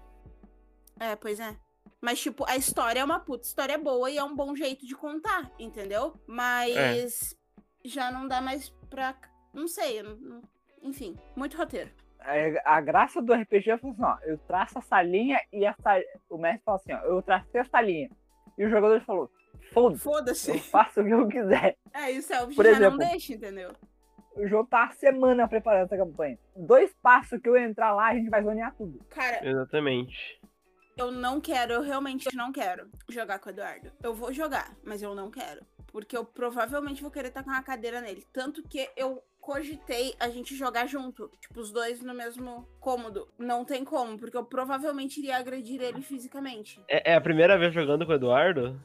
É, 0.99 1.15
pois 1.15 1.39
é. 1.39 1.55
Mas, 2.01 2.19
tipo, 2.21 2.45
a 2.47 2.55
história 2.55 2.99
é 2.99 3.03
uma 3.03 3.19
puta 3.19 3.45
história 3.45 3.77
boa 3.77 4.09
e 4.09 4.17
é 4.17 4.23
um 4.23 4.35
bom 4.35 4.55
jeito 4.55 4.85
de 4.85 4.95
contar, 4.95 5.51
entendeu? 5.57 6.13
Mas 6.27 7.35
já 7.83 8.11
não 8.11 8.27
dá 8.27 8.39
mais 8.41 8.69
pra. 8.89 9.15
Não 9.53 9.67
sei. 9.67 10.01
não- 10.03 10.41
Enfim, 10.83 11.17
muito 11.35 11.57
roteiro. 11.57 11.89
A, 12.19 12.75
a 12.77 12.81
graça 12.81 13.21
do 13.21 13.33
RPG 13.33 13.69
é 13.71 13.73
assim, 13.73 13.95
ó, 13.99 14.17
eu 14.23 14.37
traço 14.39 14.77
essa 14.77 15.01
linha 15.01 15.39
e 15.51 15.65
essa. 15.65 15.99
O 16.29 16.37
mestre 16.37 16.63
fala 16.63 16.77
assim, 16.77 16.93
ó, 16.93 16.99
eu 17.05 17.21
tracei 17.21 17.59
essa 17.61 17.81
linha. 17.81 18.09
E 18.57 18.65
o 18.65 18.69
jogador 18.69 19.01
falou, 19.01 19.31
foda-se, 19.71 20.05
eu 20.07 20.11
Foda-se. 20.13 20.59
faço 20.59 21.01
o 21.01 21.05
que 21.05 21.11
eu 21.11 21.27
quiser. 21.27 21.77
É, 21.93 22.11
isso 22.11 22.33
é 22.33 22.41
o 22.43 22.47
Por 22.53 22.65
já 22.65 22.71
exemplo. 22.71 22.97
não 22.97 23.09
deixa, 23.09 23.33
entendeu? 23.33 23.71
O 24.35 24.47
jogo 24.47 24.69
tá 24.69 24.85
há 24.85 24.91
semana 24.91 25.47
preparando 25.47 25.85
essa 25.85 25.97
campanha. 25.97 26.37
Dois 26.55 26.93
passos 27.01 27.39
que 27.41 27.49
eu 27.49 27.57
entrar 27.57 27.91
lá, 27.93 28.07
a 28.09 28.13
gente 28.15 28.29
vai 28.29 28.43
zonear 28.43 28.73
tudo. 28.75 28.99
Cara, 29.09 29.45
Exatamente. 29.47 30.39
eu 30.97 31.11
não 31.11 31.41
quero, 31.41 31.73
eu 31.73 31.81
realmente 31.81 32.33
não 32.35 32.51
quero 32.51 32.89
jogar 33.09 33.39
com 33.39 33.49
o 33.49 33.51
Eduardo. 33.51 33.91
Eu 34.01 34.13
vou 34.13 34.31
jogar, 34.31 34.73
mas 34.83 35.01
eu 35.01 35.13
não 35.13 35.29
quero. 35.29 35.65
Porque 35.87 36.15
eu 36.15 36.23
provavelmente 36.23 37.01
vou 37.01 37.09
querer 37.11 37.29
estar 37.29 37.43
com 37.43 37.49
uma 37.49 37.63
cadeira 37.63 37.99
nele. 37.99 38.23
Tanto 38.31 38.61
que 38.63 38.87
eu 38.95 39.21
cogitei 39.41 40.13
a 40.19 40.29
gente 40.29 40.55
jogar 40.55 40.85
junto. 40.85 41.31
Tipo, 41.41 41.59
os 41.59 41.71
dois 41.71 42.01
no 42.01 42.13
mesmo 42.13 42.67
cômodo. 42.79 43.27
Não 43.39 43.65
tem 43.65 43.83
como, 43.83 44.17
porque 44.17 44.37
eu 44.37 44.45
provavelmente 44.45 45.19
iria 45.19 45.37
agredir 45.37 45.81
ele 45.81 46.01
fisicamente. 46.03 46.79
É, 46.87 47.13
é 47.13 47.15
a 47.15 47.21
primeira 47.21 47.57
vez 47.57 47.73
jogando 47.73 48.05
com 48.05 48.11
o 48.11 48.15
Eduardo? 48.15 48.79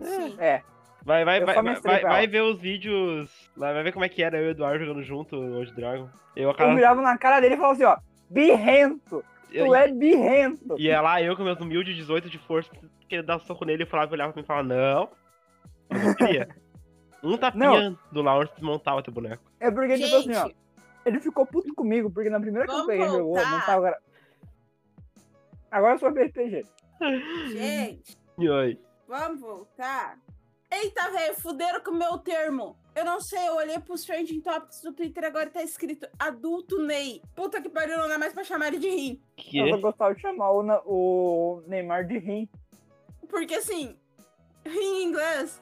Sim. 0.00 0.36
É, 0.38 0.62
Vai, 1.08 1.24
vai, 1.24 1.40
Eu 1.40 1.46
vai, 1.46 1.62
vai, 1.62 2.00
vai, 2.02 2.26
ver 2.26 2.42
os 2.42 2.60
vídeos. 2.60 3.50
Vai 3.56 3.82
ver 3.82 3.92
como 3.92 4.04
é 4.04 4.10
que 4.10 4.22
era 4.22 4.36
eu 4.36 4.44
e 4.44 4.48
o 4.48 4.50
Eduardo 4.50 4.84
jogando 4.84 5.02
junto 5.02 5.36
hoje 5.36 5.72
Dragon. 5.74 6.08
Eu, 6.36 6.44
eu 6.44 6.50
aquela, 6.50 6.74
virava 6.74 7.00
na 7.00 7.16
cara 7.16 7.40
dele 7.40 7.54
e 7.54 7.56
falava 7.56 7.72
assim, 7.72 7.84
ó, 7.84 7.96
birrento, 8.28 9.24
eu, 9.50 9.66
tu 9.66 9.74
é 9.74 9.88
birrento. 9.90 10.76
E 10.78 10.90
é 10.90 11.00
lá 11.00 11.22
eu 11.22 11.34
com 11.34 11.42
meus 11.42 11.58
humildes 11.60 11.96
18 11.96 12.28
de 12.28 12.38
força, 12.38 12.70
queria 13.08 13.22
dar 13.22 13.38
soco 13.38 13.64
nele 13.64 13.84
e 13.84 13.86
falava, 13.86 14.12
olhava 14.12 14.34
pra 14.34 14.40
mim 14.40 14.44
e 14.44 14.46
falava, 14.46 14.68
não. 14.68 15.08
Eu 15.88 15.98
não 15.98 16.14
queria. 16.14 16.48
Um 17.20 17.36
tapinha 17.36 17.98
do 18.12 18.22
Lawrence 18.22 18.54
desmontava 18.54 19.02
teu 19.02 19.12
boneco. 19.12 19.42
É 19.58 19.72
porque, 19.72 19.98
tipo 19.98 20.14
assim, 20.14 20.36
ó, 20.36 20.48
ele 21.04 21.18
ficou 21.18 21.44
puto 21.44 21.74
comigo, 21.74 22.08
porque 22.12 22.30
na 22.30 22.38
primeira 22.38 22.64
Vamos 22.64 22.82
campanha 22.82 22.98
que 22.98 23.04
ele 23.06 23.18
jogou, 23.18 23.34
voltar. 23.34 23.50
não 23.50 23.60
tava... 23.62 23.96
Agora 25.68 25.94
eu 25.94 25.98
sou 25.98 26.10
RPG. 26.10 26.64
gente, 27.50 28.16
E 28.38 28.48
aí? 28.48 28.78
Vamos 29.08 29.40
voltar. 29.40 30.18
Eita, 30.70 31.10
velho, 31.10 31.34
fuderam 31.40 31.80
com 31.80 31.90
o 31.92 31.94
meu 31.96 32.18
termo. 32.18 32.76
Eu 32.94 33.04
não 33.04 33.20
sei, 33.20 33.48
eu 33.48 33.56
olhei 33.56 33.78
pros 33.78 34.04
trending 34.04 34.40
topics 34.42 34.82
do 34.82 34.92
Twitter 34.92 35.24
agora 35.24 35.48
tá 35.48 35.62
escrito 35.62 36.06
adulto 36.18 36.78
Ney. 36.82 37.22
Puta 37.34 37.62
que 37.62 37.70
pariu, 37.70 37.96
não 37.96 38.08
dá 38.08 38.18
mais 38.18 38.34
pra 38.34 38.44
chamar 38.44 38.68
ele 38.68 38.78
de 38.78 38.90
rim. 38.90 39.22
Que? 39.34 39.58
Eu 39.58 39.80
gostava 39.80 40.14
de 40.14 40.20
chamar 40.20 40.50
o, 40.52 40.62
o 40.84 41.62
Neymar 41.66 42.06
de 42.06 42.18
rim. 42.18 42.48
Porque 43.30 43.54
assim, 43.54 43.96
rim 44.66 45.02
em 45.02 45.04
inglês 45.04 45.60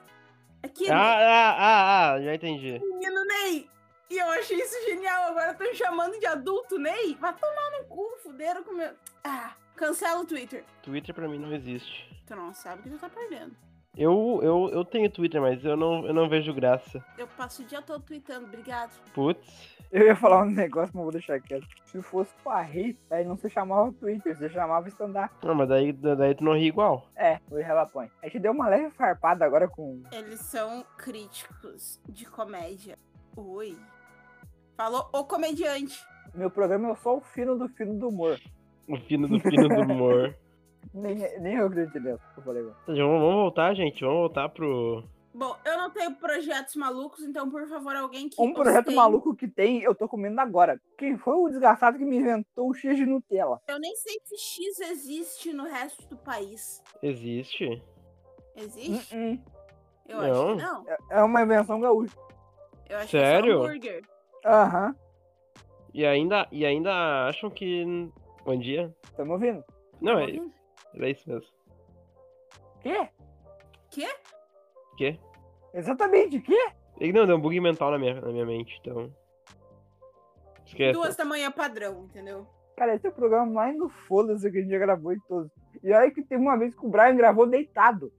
é 0.61 0.67
que 0.67 0.89
Ah, 0.89 0.95
ah, 0.97 1.55
ah, 1.57 2.13
ah, 2.13 2.21
já 2.21 2.35
entendi. 2.35 2.79
menino 2.79 3.23
Ney. 3.25 3.69
E 4.09 4.17
eu 4.17 4.27
achei 4.31 4.57
isso 4.57 4.85
genial. 4.89 5.29
Agora 5.29 5.51
estão 5.51 5.73
chamando 5.73 6.19
de 6.19 6.25
adulto 6.25 6.77
Ney. 6.77 7.15
Vai 7.19 7.33
tomar 7.33 7.71
no 7.79 7.85
cu, 7.87 8.09
fuderam 8.23 8.63
com 8.63 8.71
o 8.71 8.77
meu. 8.77 8.91
Ah, 9.23 9.53
cancela 9.75 10.19
o 10.21 10.25
Twitter. 10.25 10.65
Twitter 10.81 11.15
pra 11.15 11.27
mim 11.29 11.39
não 11.39 11.53
existe. 11.53 12.16
Tu 12.27 12.35
não 12.35 12.53
sabe 12.53 12.83
que 12.83 12.89
tu 12.89 12.99
tá 12.99 13.09
perdendo. 13.09 13.55
Eu, 13.95 14.39
eu, 14.43 14.69
eu 14.69 14.85
tenho 14.85 15.09
Twitter, 15.09 15.41
mas 15.41 15.63
eu 15.65 15.75
não, 15.75 16.05
eu 16.05 16.13
não 16.13 16.29
vejo 16.29 16.53
graça. 16.53 17.03
Eu 17.17 17.25
passo 17.25 17.63
o 17.63 17.65
dia 17.65 17.81
todo 17.81 18.03
tweetando, 18.03 18.45
obrigado. 18.45 18.91
Putz. 19.13 19.75
Eu 19.89 20.05
ia 20.05 20.15
falar 20.15 20.43
um 20.43 20.51
negócio, 20.51 20.91
mas 20.93 21.03
vou 21.03 21.11
deixar 21.11 21.39
quieto. 21.39 21.65
Se 21.85 21.99
fosse 22.01 22.31
pra 22.43 22.61
rir, 22.61 22.99
aí 23.09 23.23
não 23.23 23.37
se 23.37 23.49
chamava 23.49 23.91
Twitter, 23.93 24.37
você 24.37 24.49
chamava 24.49 24.87
stand-up. 24.89 25.33
Não, 25.41 25.55
mas 25.55 25.69
daí, 25.69 25.93
daí 25.93 26.35
tu 26.35 26.43
não 26.43 26.53
ri 26.53 26.67
igual. 26.67 27.09
É, 27.15 27.39
o 27.49 27.55
Relapõe. 27.55 28.11
A 28.21 28.25
gente 28.27 28.39
deu 28.39 28.51
uma 28.51 28.67
leve 28.67 28.91
farpada 28.91 29.45
agora 29.45 29.67
com. 29.67 30.03
Eles 30.11 30.41
são 30.41 30.85
críticos 30.97 31.99
de 32.07 32.25
comédia. 32.25 32.97
Oi. 33.35 33.77
Falou 34.75 35.09
o 35.11 35.23
comediante. 35.23 36.05
Meu 36.35 36.51
programa 36.51 36.91
é 36.91 36.95
só 36.97 37.17
o 37.17 37.21
fino 37.21 37.57
do 37.57 37.67
fino 37.69 37.97
do 37.97 38.09
humor. 38.09 38.37
O 38.87 38.97
fino 38.97 39.27
do 39.27 39.39
fino 39.39 39.69
do 39.69 39.81
humor. 39.81 40.35
Nem, 40.93 41.15
nem 41.39 41.55
eu 41.55 41.67
acredito 41.67 41.99
nisso 41.99 42.21
que 42.33 42.39
eu 42.39 42.43
falei 42.43 42.61
agora. 42.61 42.75
Vamos, 42.87 42.97
vamos 43.21 43.35
voltar, 43.35 43.73
gente. 43.75 44.01
Vamos 44.01 44.17
voltar 44.19 44.49
pro. 44.49 45.03
Bom, 45.33 45.55
eu 45.65 45.77
não 45.77 45.91
tenho 45.91 46.15
projetos 46.15 46.75
malucos, 46.75 47.21
então, 47.23 47.47
por 47.49 47.67
favor, 47.67 47.95
alguém 47.95 48.27
que. 48.27 48.41
Um 48.41 48.53
projeto 48.53 48.79
ostenhe- 48.87 48.95
maluco 48.95 49.35
que 49.35 49.47
tem, 49.47 49.81
eu 49.83 49.93
tô 49.93 50.07
comendo 50.07 50.39
agora. 50.41 50.79
Quem 50.97 51.15
foi 51.17 51.35
o 51.35 51.47
desgraçado 51.49 51.97
que 51.97 52.05
me 52.05 52.17
inventou 52.17 52.69
o 52.69 52.73
X 52.73 52.95
de 52.97 53.05
Nutella? 53.05 53.61
Eu 53.67 53.79
nem 53.79 53.95
sei 53.95 54.19
se 54.23 54.35
X 54.37 54.79
existe 54.79 55.53
no 55.53 55.65
resto 55.65 56.07
do 56.09 56.17
país. 56.17 56.81
Existe? 57.03 57.81
Existe? 58.55 59.15
Uh-uh. 59.15 59.39
Eu 60.07 60.17
Não. 60.21 60.47
acho 60.49 60.55
que 60.57 60.63
não. 60.63 60.89
É- 60.89 60.97
É 61.11 61.23
uma 61.23 61.41
invenção 61.43 61.79
gaúcha. 61.79 62.17
Eu 62.89 62.97
acho 62.97 63.09
Sério? 63.11 63.79
que 63.79 63.89
é 63.89 64.01
só. 64.01 64.49
Aham, 64.49 64.95
E 65.93 66.05
ainda, 66.05 66.47
e 66.51 66.65
ainda 66.65 67.27
acham 67.27 67.49
que. 67.49 68.09
Bom 68.45 68.57
dia? 68.57 68.95
tamo 69.15 69.33
ouvindo. 69.33 69.63
Não, 70.01 70.13
Tá 70.15 70.19
é, 70.21 70.25
ouvindo? 70.25 70.51
É 71.05 71.11
isso 71.11 71.29
mesmo. 71.29 71.47
Quê? 72.81 73.09
Quê? 73.91 74.07
Quê? 74.97 75.19
Exatamente, 75.73 76.39
quê? 76.39 76.71
E 76.99 77.13
Não, 77.13 77.25
deu 77.27 77.37
um 77.37 77.41
bug 77.41 77.59
mental 77.59 77.91
na 77.91 77.99
minha, 77.99 78.19
na 78.19 78.31
minha 78.31 78.45
mente, 78.45 78.77
então. 78.81 79.13
Esquece. 80.65 80.93
Duas 80.93 81.15
da 81.15 81.23
manhã 81.23 81.51
padrão, 81.51 82.05
entendeu? 82.05 82.47
Cara, 82.75 82.95
esse 82.95 83.07
é 83.07 83.09
o 83.09 83.13
programa 83.13 83.45
mais 83.45 83.77
no 83.77 83.89
foda-se 83.89 84.49
que 84.51 84.57
a 84.57 84.61
gente 84.61 84.71
já 84.71 84.77
gravou 84.77 85.13
de 85.15 85.21
todos. 85.27 85.51
E 85.83 85.91
olha 85.91 86.11
que 86.11 86.23
teve 86.23 86.41
uma 86.41 86.57
vez 86.57 86.75
que 86.75 86.85
o 86.85 86.89
Brian 86.89 87.15
gravou 87.15 87.47
deitado. 87.47 88.11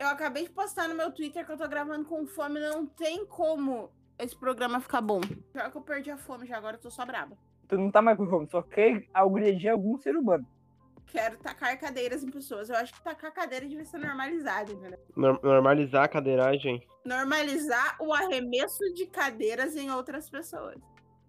Eu 0.00 0.08
acabei 0.08 0.44
de 0.44 0.50
postar 0.50 0.88
no 0.88 0.94
meu 0.94 1.12
Twitter 1.12 1.44
que 1.46 1.52
eu 1.52 1.56
tô 1.56 1.68
gravando 1.68 2.04
com 2.04 2.26
fome. 2.26 2.58
Não 2.58 2.86
tem 2.86 3.24
como 3.26 3.90
esse 4.18 4.36
programa 4.36 4.80
ficar 4.80 5.00
bom. 5.00 5.20
Já 5.54 5.70
que 5.70 5.76
eu 5.76 5.82
perdi 5.82 6.10
a 6.10 6.16
fome, 6.16 6.46
já 6.46 6.56
agora 6.56 6.76
eu 6.76 6.80
tô 6.80 6.90
só 6.90 7.06
braba. 7.06 7.36
Tu 7.68 7.78
não 7.78 7.90
tá 7.90 8.02
mais 8.02 8.16
com 8.16 8.26
fome, 8.26 8.48
só 8.50 8.62
quer 8.62 9.06
agredir 9.14 9.70
algum 9.70 9.96
ser 9.96 10.16
humano. 10.16 10.46
Quero 11.12 11.36
tacar 11.38 11.78
cadeiras 11.78 12.24
em 12.24 12.30
pessoas. 12.30 12.70
Eu 12.70 12.76
acho 12.76 12.92
que 12.94 13.02
tacar 13.04 13.30
cadeira 13.32 13.66
devia 13.68 13.84
ser 13.84 13.98
normalizado, 13.98 14.72
entendeu? 14.72 14.98
Nor- 15.14 15.38
Normalizar 15.42 16.04
a 16.04 16.08
cadeiragem. 16.08 16.82
Normalizar 17.04 17.96
o 18.00 18.12
arremesso 18.14 18.82
de 18.94 19.06
cadeiras 19.06 19.76
em 19.76 19.90
outras 19.90 20.28
pessoas. 20.30 20.76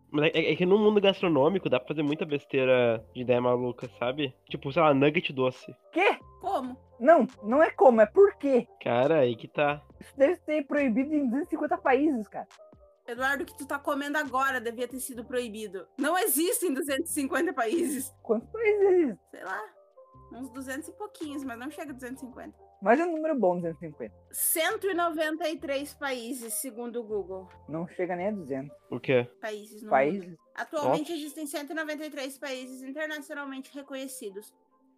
Mas 0.09 0.31
é, 0.33 0.51
é 0.51 0.55
que 0.55 0.65
no 0.65 0.77
mundo 0.77 1.01
gastronômico 1.01 1.69
dá 1.69 1.79
pra 1.79 1.89
fazer 1.89 2.03
muita 2.03 2.25
besteira 2.25 3.03
de 3.13 3.21
ideia 3.21 3.41
maluca, 3.41 3.89
sabe? 3.99 4.33
Tipo, 4.49 4.71
sei 4.71 4.81
lá, 4.81 4.93
nugget 4.93 5.33
doce. 5.33 5.75
Quê? 5.91 6.17
Como? 6.39 6.77
Não, 6.99 7.27
não 7.43 7.61
é 7.61 7.69
como, 7.71 7.99
é 7.99 8.05
por 8.05 8.35
quê. 8.35 8.67
Cara, 8.81 9.19
aí 9.19 9.35
que 9.35 9.47
tá. 9.47 9.81
Isso 9.99 10.15
deve 10.17 10.35
ser 10.37 10.65
proibido 10.67 11.13
em 11.13 11.27
250 11.29 11.77
países, 11.79 12.27
cara. 12.27 12.47
Eduardo, 13.13 13.43
o 13.43 13.45
que 13.45 13.57
tu 13.57 13.65
tá 13.65 13.79
comendo 13.79 14.17
agora 14.17 14.59
devia 14.59 14.87
ter 14.87 14.99
sido 14.99 15.23
proibido. 15.23 15.87
Não 15.97 16.17
existe 16.17 16.65
em 16.65 16.73
250 16.73 17.53
países. 17.53 18.13
Quantos 18.21 18.49
países 18.49 18.81
existem? 18.81 19.19
Sei 19.31 19.43
lá. 19.43 19.63
Uns 20.33 20.49
200 20.49 20.89
e 20.89 20.91
pouquinhos, 20.93 21.43
mas 21.43 21.57
não 21.57 21.69
chega 21.69 21.91
a 21.91 21.93
250. 21.93 22.57
Mas 22.81 22.99
é 22.99 23.05
um 23.05 23.15
número 23.15 23.39
bom, 23.39 23.55
250. 23.55 24.13
193 24.31 25.93
países, 25.93 26.55
segundo 26.55 26.99
o 26.99 27.03
Google. 27.03 27.47
Não 27.69 27.87
chega 27.87 28.15
nem 28.15 28.27
a 28.27 28.31
200. 28.31 28.75
O 28.91 28.99
quê? 28.99 29.25
Países 29.39 29.75
no 29.75 29.83
mundo. 29.83 29.91
Países. 29.91 30.37
Atualmente 30.55 31.13
existem 31.13 31.47
193 31.47 32.37
países 32.37 32.83
internacionalmente 32.83 33.73
reconhecidos, 33.73 34.53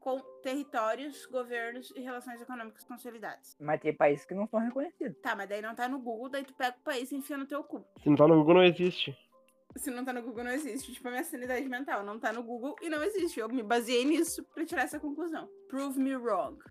com 0.06 0.20
territórios, 0.44 1.26
governos 1.26 1.92
e 1.96 2.00
relações 2.00 2.40
econômicas 2.40 2.84
consolidadas. 2.84 3.58
Mas 3.60 3.82
tem 3.82 3.92
países 3.92 4.24
que 4.24 4.36
não 4.36 4.48
são 4.48 4.60
reconhecidos. 4.60 5.20
Tá, 5.20 5.36
mas 5.36 5.50
daí 5.50 5.64
não 5.64 5.74
tá 5.74 5.90
no 5.90 5.98
Google, 6.00 6.30
daí 6.30 6.44
tu 6.44 6.54
pega 6.54 6.78
o 6.78 6.84
país 6.84 7.12
e 7.12 7.16
enfia 7.16 7.36
no 7.36 7.48
teu 7.48 7.64
cu. 7.64 7.84
Se 8.04 8.08
não 8.08 8.16
tá 8.16 8.28
no 8.28 8.36
Google, 8.36 8.54
não 8.54 8.64
existe. 8.64 9.18
Se 9.76 9.90
não 9.90 10.06
tá 10.06 10.14
no 10.14 10.22
Google, 10.22 10.44
não 10.44 10.52
existe. 10.52 10.94
Tipo, 10.94 11.08
a 11.08 11.12
minha 11.12 11.24
sanidade 11.24 11.68
mental 11.68 12.04
não 12.04 12.20
tá 12.20 12.32
no 12.32 12.44
Google 12.44 12.76
e 12.84 12.88
não 12.88 13.02
existe. 13.02 13.40
Eu 13.40 13.50
me 13.50 13.64
baseei 13.64 14.06
nisso 14.06 14.44
pra 14.54 14.64
tirar 14.64 14.84
essa 14.84 15.00
conclusão. 15.00 15.50
Prove 15.68 16.00
me 16.00 16.16
wrong. 16.16 16.64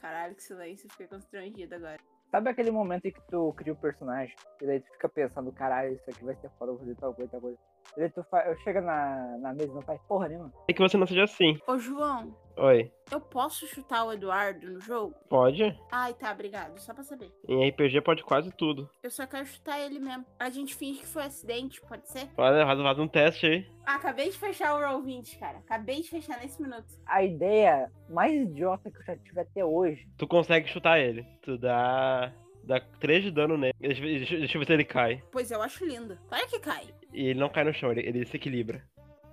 Caralho, 0.00 0.34
que 0.34 0.42
silêncio. 0.42 0.88
Fiquei 0.90 1.06
constrangida 1.06 1.76
agora. 1.76 2.00
Sabe 2.30 2.48
aquele 2.48 2.70
momento 2.70 3.04
em 3.04 3.12
que 3.12 3.20
tu 3.28 3.52
cria 3.52 3.74
o 3.74 3.76
personagem? 3.76 4.34
E 4.62 4.66
daí 4.66 4.80
tu 4.80 4.90
fica 4.92 5.08
pensando, 5.08 5.52
caralho, 5.52 5.92
isso 5.92 6.08
aqui 6.08 6.24
vai 6.24 6.34
ser 6.36 6.50
foda, 6.58 6.72
eu 6.72 6.76
vou 6.76 6.86
fazer 6.86 6.94
tal 6.96 7.14
coisa, 7.14 7.30
tal 7.30 7.40
coisa. 7.42 7.58
E 7.96 8.00
daí 8.00 8.10
tu 8.10 8.22
fa... 8.24 8.40
eu 8.42 8.56
chego 8.58 8.80
na, 8.80 9.38
na 9.38 9.52
mesa 9.52 9.72
e 9.72 9.74
não 9.74 9.82
faz 9.82 10.00
porra 10.02 10.28
nenhuma. 10.28 10.52
É 10.68 10.72
que 10.72 10.80
você 10.80 10.96
não 10.96 11.06
seja 11.06 11.24
assim. 11.24 11.58
Ô, 11.66 11.78
João, 11.78 12.34
Oi. 12.56 12.92
eu 13.10 13.20
posso 13.20 13.66
chutar 13.66 14.04
o 14.04 14.12
Eduardo 14.12 14.70
no 14.70 14.80
jogo? 14.80 15.14
Pode? 15.28 15.76
Ai, 15.90 16.14
tá, 16.14 16.30
obrigado. 16.32 16.78
Só 16.78 16.94
pra 16.94 17.02
saber. 17.02 17.32
Em 17.48 17.68
RPG 17.68 18.00
pode 18.02 18.22
quase 18.22 18.52
tudo. 18.52 18.88
Eu 19.02 19.10
só 19.10 19.26
quero 19.26 19.46
chutar 19.46 19.80
ele 19.80 19.98
mesmo. 19.98 20.24
A 20.38 20.50
gente 20.50 20.74
finge 20.74 21.00
que 21.00 21.06
foi 21.06 21.24
acidente, 21.24 21.80
pode 21.80 22.08
ser? 22.08 22.26
Faz, 22.36 22.64
faz, 22.64 22.82
faz 22.82 22.98
um 22.98 23.08
teste 23.08 23.46
aí. 23.46 23.66
Ah, 23.86 23.94
acabei 23.94 24.30
de 24.30 24.38
fechar 24.38 24.74
o 24.74 24.86
Roll 24.86 25.02
20, 25.02 25.38
cara. 25.38 25.58
Acabei 25.58 26.02
de 26.02 26.10
fechar 26.10 26.38
nesse 26.40 26.60
minuto. 26.60 26.86
A 27.06 27.22
ideia 27.24 27.90
mais 28.08 28.32
idiota 28.32 28.90
que 28.90 28.98
eu 28.98 29.04
já 29.04 29.16
tive 29.16 29.40
até 29.40 29.64
hoje. 29.64 30.06
Tu 30.16 30.26
consegue 30.26 30.68
chutar 30.68 30.98
ele. 31.00 31.26
Tu 31.42 31.56
dá. 31.58 32.32
Dá 32.68 32.78
3 33.00 33.24
de 33.24 33.30
dano 33.30 33.56
nele. 33.56 33.72
Deixa, 33.80 34.00
eu 34.00 34.06
ver- 34.06 34.18
deixa, 34.18 34.36
deixa 34.36 34.56
eu 34.56 34.60
ver 34.60 34.66
se 34.66 34.72
ele 34.74 34.84
cai. 34.84 35.22
Pois 35.32 35.50
eu 35.50 35.62
acho 35.62 35.84
lindo. 35.86 36.18
Claro 36.28 36.46
que 36.48 36.60
cai. 36.60 36.86
E 37.14 37.28
ele 37.28 37.40
não 37.40 37.48
cai 37.48 37.64
no 37.64 37.72
chão, 37.72 37.90
ele, 37.90 38.06
ele 38.06 38.26
se 38.26 38.36
equilibra. 38.36 38.84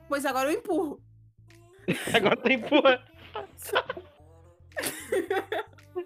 Pois 0.08 0.26
agora 0.26 0.50
eu 0.52 0.58
empurro. 0.58 1.02
Agora 2.16 2.36
tem 2.38 2.60
porra. 2.60 3.04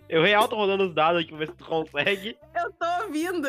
Eu 0.09 0.23
real 0.23 0.47
tô 0.47 0.55
rolando 0.55 0.85
os 0.87 0.93
dados 0.93 1.21
aqui 1.21 1.29
pra 1.29 1.37
ver 1.37 1.47
se 1.49 1.55
tu 1.55 1.65
consegue. 1.65 2.37
Eu 2.55 2.71
tô 2.73 3.03
ouvindo. 3.03 3.47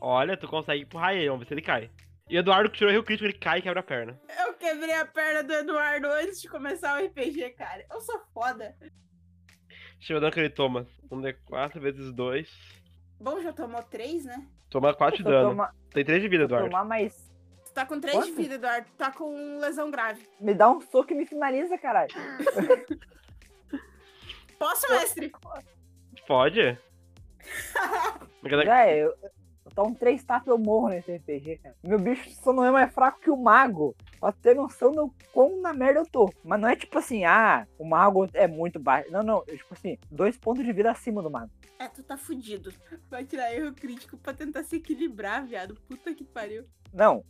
Olha, 0.00 0.36
tu 0.36 0.48
consegue 0.48 0.82
empurrar 0.82 1.14
ele, 1.14 1.26
vamos 1.28 1.40
ver 1.40 1.48
se 1.48 1.54
ele 1.54 1.62
cai. 1.62 1.90
E 2.28 2.36
o 2.36 2.40
Eduardo 2.40 2.70
que 2.70 2.78
tirou 2.78 2.90
o 2.90 2.92
Rio 2.94 3.04
Crítico, 3.04 3.26
ele 3.26 3.38
cai 3.38 3.58
e 3.58 3.62
quebra 3.62 3.80
a 3.80 3.82
perna. 3.84 4.18
Eu 4.44 4.54
quebrei 4.54 4.94
a 4.94 5.04
perna 5.04 5.42
do 5.44 5.52
Eduardo 5.52 6.06
antes 6.08 6.40
de 6.40 6.48
começar 6.48 7.00
o 7.00 7.04
RPG, 7.06 7.50
cara. 7.50 7.84
Eu 7.92 8.00
sou 8.00 8.18
foda. 8.32 8.74
Deixa 9.98 10.12
eu 10.12 10.14
ver 10.14 10.16
o 10.16 10.20
dano 10.20 10.32
que 10.32 10.40
ele 10.40 10.50
toma. 10.50 10.86
Um 11.10 11.20
D4 11.20 11.78
vezes 11.78 12.12
2. 12.12 12.81
Bom, 13.22 13.40
já 13.40 13.52
tomou 13.52 13.82
três, 13.84 14.24
né? 14.24 14.44
Toma 14.68 14.92
4 14.94 15.18
de 15.18 15.22
dano. 15.24 15.50
toma- 15.50 15.74
Tem 15.90 16.04
3 16.04 16.20
de 16.20 16.28
vida, 16.28 16.44
Eduardo. 16.44 16.68
tomar 16.68 16.84
mais. 16.84 17.30
Tu 17.64 17.72
tá 17.72 17.86
com 17.86 18.00
três 18.00 18.16
de 18.18 18.24
Quanto? 18.32 18.36
vida, 18.36 18.54
Eduardo. 18.56 18.86
Tu 18.88 18.94
tá 18.96 19.12
com 19.12 19.58
lesão 19.58 19.90
grave. 19.90 20.28
Me 20.40 20.52
dá 20.54 20.68
um 20.70 20.80
soco 20.80 21.12
e 21.12 21.16
me 21.16 21.24
finaliza, 21.24 21.78
caralho. 21.78 22.10
Posso, 24.58 24.88
mestre? 24.90 25.32
Pode? 26.26 26.78
Já 28.64 28.86
é, 28.86 28.98
eu, 29.04 29.14
eu 29.22 29.30
tomo 29.74 29.94
três 29.94 30.22
tapas 30.24 30.46
e 30.46 30.50
eu 30.50 30.58
morro 30.58 30.88
nesse 30.88 31.14
RPG, 31.16 31.58
cara. 31.58 31.74
Meu 31.82 31.98
bicho 31.98 32.30
só 32.42 32.52
não 32.52 32.64
é 32.64 32.70
mais 32.70 32.92
fraco 32.92 33.20
que 33.20 33.30
o 33.30 33.36
mago. 33.36 33.94
Pra 34.20 34.32
ter 34.32 34.54
noção 34.54 34.92
do 34.92 35.12
quão 35.32 35.60
na 35.60 35.72
merda 35.72 36.00
eu 36.00 36.06
tô. 36.06 36.32
Mas 36.44 36.60
não 36.60 36.68
é 36.68 36.76
tipo 36.76 36.96
assim, 36.98 37.24
ah, 37.24 37.66
o 37.78 37.84
mago 37.84 38.28
é 38.34 38.46
muito 38.46 38.78
baixo. 38.78 39.10
Não, 39.10 39.22
não. 39.22 39.42
Eu, 39.48 39.56
tipo 39.58 39.74
assim, 39.74 39.98
dois 40.10 40.36
pontos 40.36 40.64
de 40.64 40.72
vida 40.72 40.90
acima 40.90 41.22
do 41.22 41.30
mago. 41.30 41.50
É, 41.82 41.88
tu 41.88 42.00
tá 42.04 42.16
fudido. 42.16 42.72
Vai 43.10 43.24
tirar 43.24 43.52
erro 43.52 43.74
crítico 43.74 44.16
pra 44.16 44.32
tentar 44.32 44.62
se 44.62 44.76
equilibrar, 44.76 45.44
viado. 45.44 45.74
Puta 45.88 46.14
que 46.14 46.22
pariu. 46.22 46.64
Não. 46.92 47.24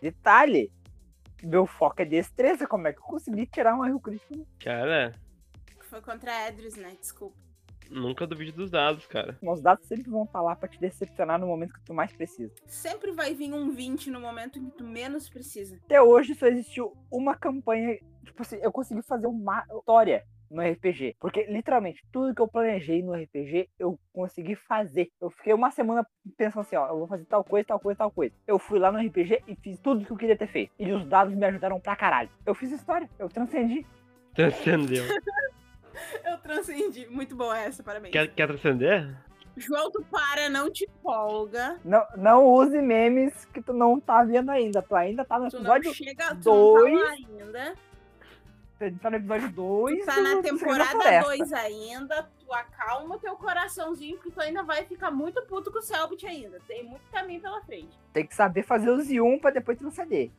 Detalhe. 0.00 0.72
Meu 1.42 1.66
foco 1.66 2.00
é 2.00 2.06
destreza. 2.06 2.66
Como 2.66 2.88
é 2.88 2.92
que 2.94 3.00
eu 3.00 3.04
consegui 3.04 3.46
tirar 3.46 3.74
um 3.78 3.84
erro 3.84 4.00
crítico? 4.00 4.46
Cara, 4.60 5.12
Foi 5.82 6.00
contra 6.00 6.32
a 6.32 6.48
Edris, 6.48 6.76
né? 6.76 6.96
Desculpa. 6.98 7.36
nunca 7.90 8.26
duvide 8.26 8.52
dos 8.52 8.70
dados, 8.70 9.06
cara. 9.06 9.38
Os 9.42 9.60
dados 9.60 9.86
sempre 9.86 10.10
vão 10.10 10.24
estar 10.24 10.40
lá 10.40 10.56
pra 10.56 10.68
te 10.68 10.80
decepcionar 10.80 11.38
no 11.38 11.46
momento 11.46 11.74
que 11.74 11.84
tu 11.84 11.92
mais 11.92 12.10
precisa. 12.10 12.50
Sempre 12.66 13.12
vai 13.12 13.34
vir 13.34 13.52
um 13.52 13.70
20 13.70 14.10
no 14.10 14.20
momento 14.20 14.58
em 14.58 14.70
que 14.70 14.76
tu 14.78 14.84
menos 14.84 15.28
precisa. 15.28 15.76
Até 15.84 16.00
hoje 16.00 16.34
só 16.34 16.46
existiu 16.46 16.96
uma 17.10 17.34
campanha. 17.36 17.98
Tipo 18.24 18.40
assim, 18.42 18.56
eu 18.62 18.72
consegui 18.72 19.02
fazer 19.02 19.26
uma 19.26 19.64
história 19.78 20.24
no 20.50 20.62
RPG. 20.62 21.16
Porque, 21.20 21.44
literalmente, 21.44 22.02
tudo 22.12 22.34
que 22.34 22.40
eu 22.42 22.48
planejei 22.48 23.02
no 23.02 23.12
RPG, 23.14 23.68
eu 23.78 23.98
consegui 24.12 24.54
fazer. 24.54 25.08
Eu 25.20 25.30
fiquei 25.30 25.52
uma 25.52 25.70
semana 25.70 26.06
pensando 26.36 26.60
assim, 26.62 26.76
ó, 26.76 26.88
eu 26.88 26.98
vou 26.98 27.06
fazer 27.08 27.24
tal 27.24 27.44
coisa, 27.44 27.66
tal 27.66 27.80
coisa, 27.80 27.98
tal 27.98 28.10
coisa. 28.10 28.34
Eu 28.46 28.58
fui 28.58 28.78
lá 28.78 28.90
no 28.92 28.98
RPG 28.98 29.42
e 29.46 29.56
fiz 29.56 29.78
tudo 29.78 30.04
que 30.04 30.10
eu 30.12 30.16
queria 30.16 30.36
ter 30.36 30.46
feito. 30.48 30.72
E 30.78 30.90
os 30.92 31.04
dados 31.06 31.34
me 31.34 31.44
ajudaram 31.46 31.80
pra 31.80 31.96
caralho. 31.96 32.30
Eu 32.46 32.54
fiz 32.54 32.70
história, 32.72 33.08
eu 33.18 33.28
transcendi. 33.28 33.86
Transcendeu. 34.34 35.04
Eu 36.24 36.38
transcendi. 36.38 37.08
Muito 37.08 37.34
boa 37.34 37.58
essa, 37.58 37.82
parabéns. 37.82 38.12
Quer, 38.12 38.28
quer 38.28 38.46
transcender? 38.46 39.16
João, 39.56 39.90
tu 39.90 40.00
para, 40.08 40.48
não 40.48 40.70
te 40.70 40.88
folga. 41.02 41.76
Não, 41.84 42.06
não 42.16 42.44
use 42.46 42.80
memes 42.80 43.44
que 43.46 43.60
tu 43.60 43.72
não 43.72 43.98
tá 43.98 44.22
vendo 44.22 44.48
ainda. 44.50 44.80
Tu 44.80 44.94
ainda 44.94 45.24
tá 45.24 45.40
no 45.40 45.48
Tu 45.50 45.58
não 45.60 45.74
episódio. 45.76 45.92
chega, 45.94 46.36
tu 46.36 46.42
dois. 46.44 46.92
não 46.92 47.00
tá 47.00 47.04
lá 47.06 47.10
ainda. 47.12 47.74
Tu 48.78 48.98
tá 48.98 49.10
no 49.10 49.16
episódio 49.16 49.50
2. 49.50 49.98
Tu 50.00 50.06
tá 50.06 50.20
na 50.20 50.40
temporada 50.42 51.20
2 51.22 51.52
ainda. 51.52 52.22
Tu 52.38 52.52
acalma 52.52 53.18
teu 53.18 53.34
coraçãozinho, 53.36 54.16
porque 54.16 54.30
tu 54.30 54.40
ainda 54.40 54.62
vai 54.62 54.84
ficar 54.84 55.10
muito 55.10 55.42
puto 55.46 55.70
com 55.72 55.78
o 55.78 55.82
Selbit 55.82 56.24
ainda. 56.26 56.60
Tem 56.68 56.84
muito 56.84 57.02
caminho 57.10 57.40
pela 57.40 57.60
frente. 57.62 57.98
Tem 58.12 58.24
que 58.26 58.34
saber 58.34 58.62
fazer 58.62 58.90
o 58.90 58.98
Z1 58.98 59.40
pra 59.40 59.50
depois 59.50 59.76
transcender. 59.78 60.30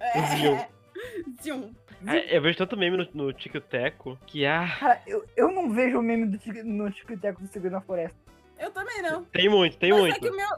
É. 0.00 0.68
Zium. 1.42 1.74
É, 2.06 2.36
eu 2.36 2.42
vejo 2.42 2.58
tanto 2.58 2.76
meme 2.76 2.96
no, 2.96 3.08
no 3.26 3.32
Tico-Teco 3.32 4.18
que, 4.26 4.44
ah, 4.44 4.76
Cara, 4.78 5.02
eu, 5.06 5.24
eu 5.36 5.50
não 5.50 5.70
vejo 5.70 5.98
o 5.98 6.02
meme 6.02 6.26
do, 6.26 6.64
no 6.64 6.90
Tico-Teco 6.90 7.40
do 7.40 7.48
Segredo 7.48 7.72
na 7.72 7.80
Floresta. 7.80 8.16
Eu 8.58 8.70
também 8.70 9.00
não. 9.02 9.24
tem 9.24 9.48
muito, 9.48 9.76
tem 9.78 9.90
Mas 9.90 10.00
muito. 10.00 10.16
é 10.16 10.20
que 10.20 10.28
o 10.28 10.36
meu, 10.36 10.48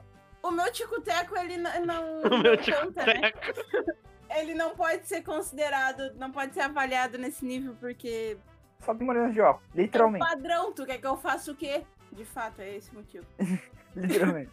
o 0.42 0.50
meu 0.50 0.70
tico-teco, 0.72 1.36
ele 1.38 1.54
n- 1.56 1.80
não, 1.86 2.22
O 2.24 2.28
não 2.30 2.38
meu 2.38 2.56
conta, 2.58 3.06
né? 3.06 3.32
Ele 4.30 4.54
não 4.54 4.74
pode 4.74 5.06
ser 5.06 5.22
considerado, 5.22 6.14
não 6.16 6.30
pode 6.32 6.52
ser 6.54 6.60
avaliado 6.60 7.16
nesse 7.18 7.44
nível, 7.44 7.74
porque 7.78 8.36
Só 8.80 8.94
tem 8.94 9.06
morenas 9.06 9.32
de 9.32 9.40
óculos. 9.40 9.68
é 9.74 9.78
um 9.78 9.82
Literalmente. 9.82 10.26
padrão. 10.26 10.72
Tu 10.72 10.84
quer 10.86 10.98
que 10.98 11.06
eu 11.06 11.16
faça 11.16 11.50
o 11.52 11.54
quê? 11.56 11.82
De 12.12 12.24
fato, 12.24 12.60
é 12.60 12.76
esse 12.76 12.90
o 12.90 12.94
motivo. 12.96 13.26
Literalmente. 13.94 14.50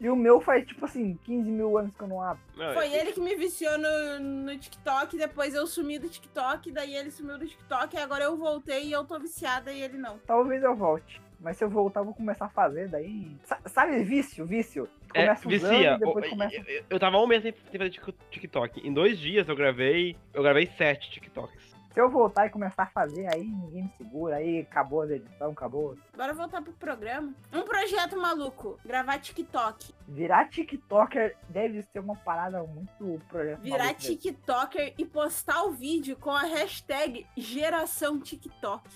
e 0.00 0.08
o 0.08 0.16
meu 0.16 0.40
faz, 0.40 0.66
tipo 0.66 0.84
assim, 0.84 1.18
15 1.24 1.50
mil 1.50 1.76
anos 1.78 1.94
que 1.94 2.02
eu 2.02 2.08
não 2.08 2.20
abro. 2.22 2.42
Não, 2.56 2.72
Foi 2.74 2.92
ele 2.92 3.12
que 3.12 3.20
me 3.20 3.34
viciou 3.36 3.76
no, 3.78 4.18
no 4.20 4.58
TikTok, 4.58 5.16
depois 5.16 5.54
eu 5.54 5.66
sumi 5.66 5.98
do 5.98 6.08
TikTok, 6.08 6.70
daí 6.72 6.94
ele 6.94 7.10
sumiu 7.10 7.38
do 7.38 7.46
TikTok, 7.46 7.94
e 7.96 7.98
agora 7.98 8.24
eu 8.24 8.36
voltei 8.36 8.86
e 8.86 8.92
eu 8.92 9.04
tô 9.04 9.18
viciada 9.18 9.72
e 9.72 9.80
ele 9.82 9.98
não. 9.98 10.18
Talvez 10.26 10.62
eu 10.62 10.74
volte. 10.74 11.20
Mas 11.40 11.56
se 11.56 11.64
eu 11.64 11.70
voltar, 11.70 12.00
eu 12.00 12.04
vou 12.04 12.14
começar 12.14 12.46
a 12.46 12.50
fazer, 12.50 12.88
daí. 12.88 13.36
Sa- 13.44 13.60
Sabe 13.66 14.02
vício? 14.02 14.44
Vício? 14.44 14.88
É, 15.14 15.22
começa 15.26 15.48
usando 15.48 15.70
vicia. 15.70 15.92
e 15.94 15.98
depois 15.98 16.24
Eu- 16.24 16.30
começa. 16.30 16.56
eu, 16.56 16.84
eu 16.90 16.98
tava 17.00 17.18
um 17.18 17.26
mês 17.26 17.42
sem, 17.42 17.52
fazer 17.52 17.90
Tik- 17.90 18.14
TikTok. 18.30 18.86
Em 18.86 18.92
dois 18.92 19.18
dias 19.18 19.48
eu 19.48 19.56
gravei. 19.56 20.16
Eu 20.34 20.42
gravei 20.42 20.66
sete 20.76 21.10
TikToks. 21.10 21.68
Se 21.94 22.00
eu 22.02 22.10
voltar 22.10 22.46
e 22.46 22.50
começar 22.50 22.84
a 22.84 22.86
fazer, 22.86 23.26
aí 23.34 23.42
ninguém 23.42 23.82
me 23.84 23.90
segura, 23.96 24.36
aí 24.36 24.60
acabou 24.60 25.02
a 25.02 25.06
edição, 25.16 25.50
acabou. 25.50 25.96
Bora 26.16 26.32
voltar 26.32 26.62
pro 26.62 26.72
programa. 26.74 27.34
Um 27.52 27.62
projeto 27.62 28.16
maluco, 28.16 28.78
gravar 28.84 29.18
TikTok. 29.18 29.92
Virar 30.06 30.48
TikToker 30.48 31.34
deve 31.48 31.82
ser 31.82 31.98
uma 31.98 32.14
parada 32.14 32.62
muito 32.62 33.20
projeto. 33.26 33.60
Virar 33.62 33.78
maluco 33.78 34.02
mesmo. 34.02 34.16
TikToker 34.16 34.94
e 34.96 35.04
postar 35.04 35.64
o 35.64 35.72
vídeo 35.72 36.16
com 36.16 36.30
a 36.30 36.42
hashtag 36.42 37.26
geração 37.36 38.20
TikTok. 38.20 38.88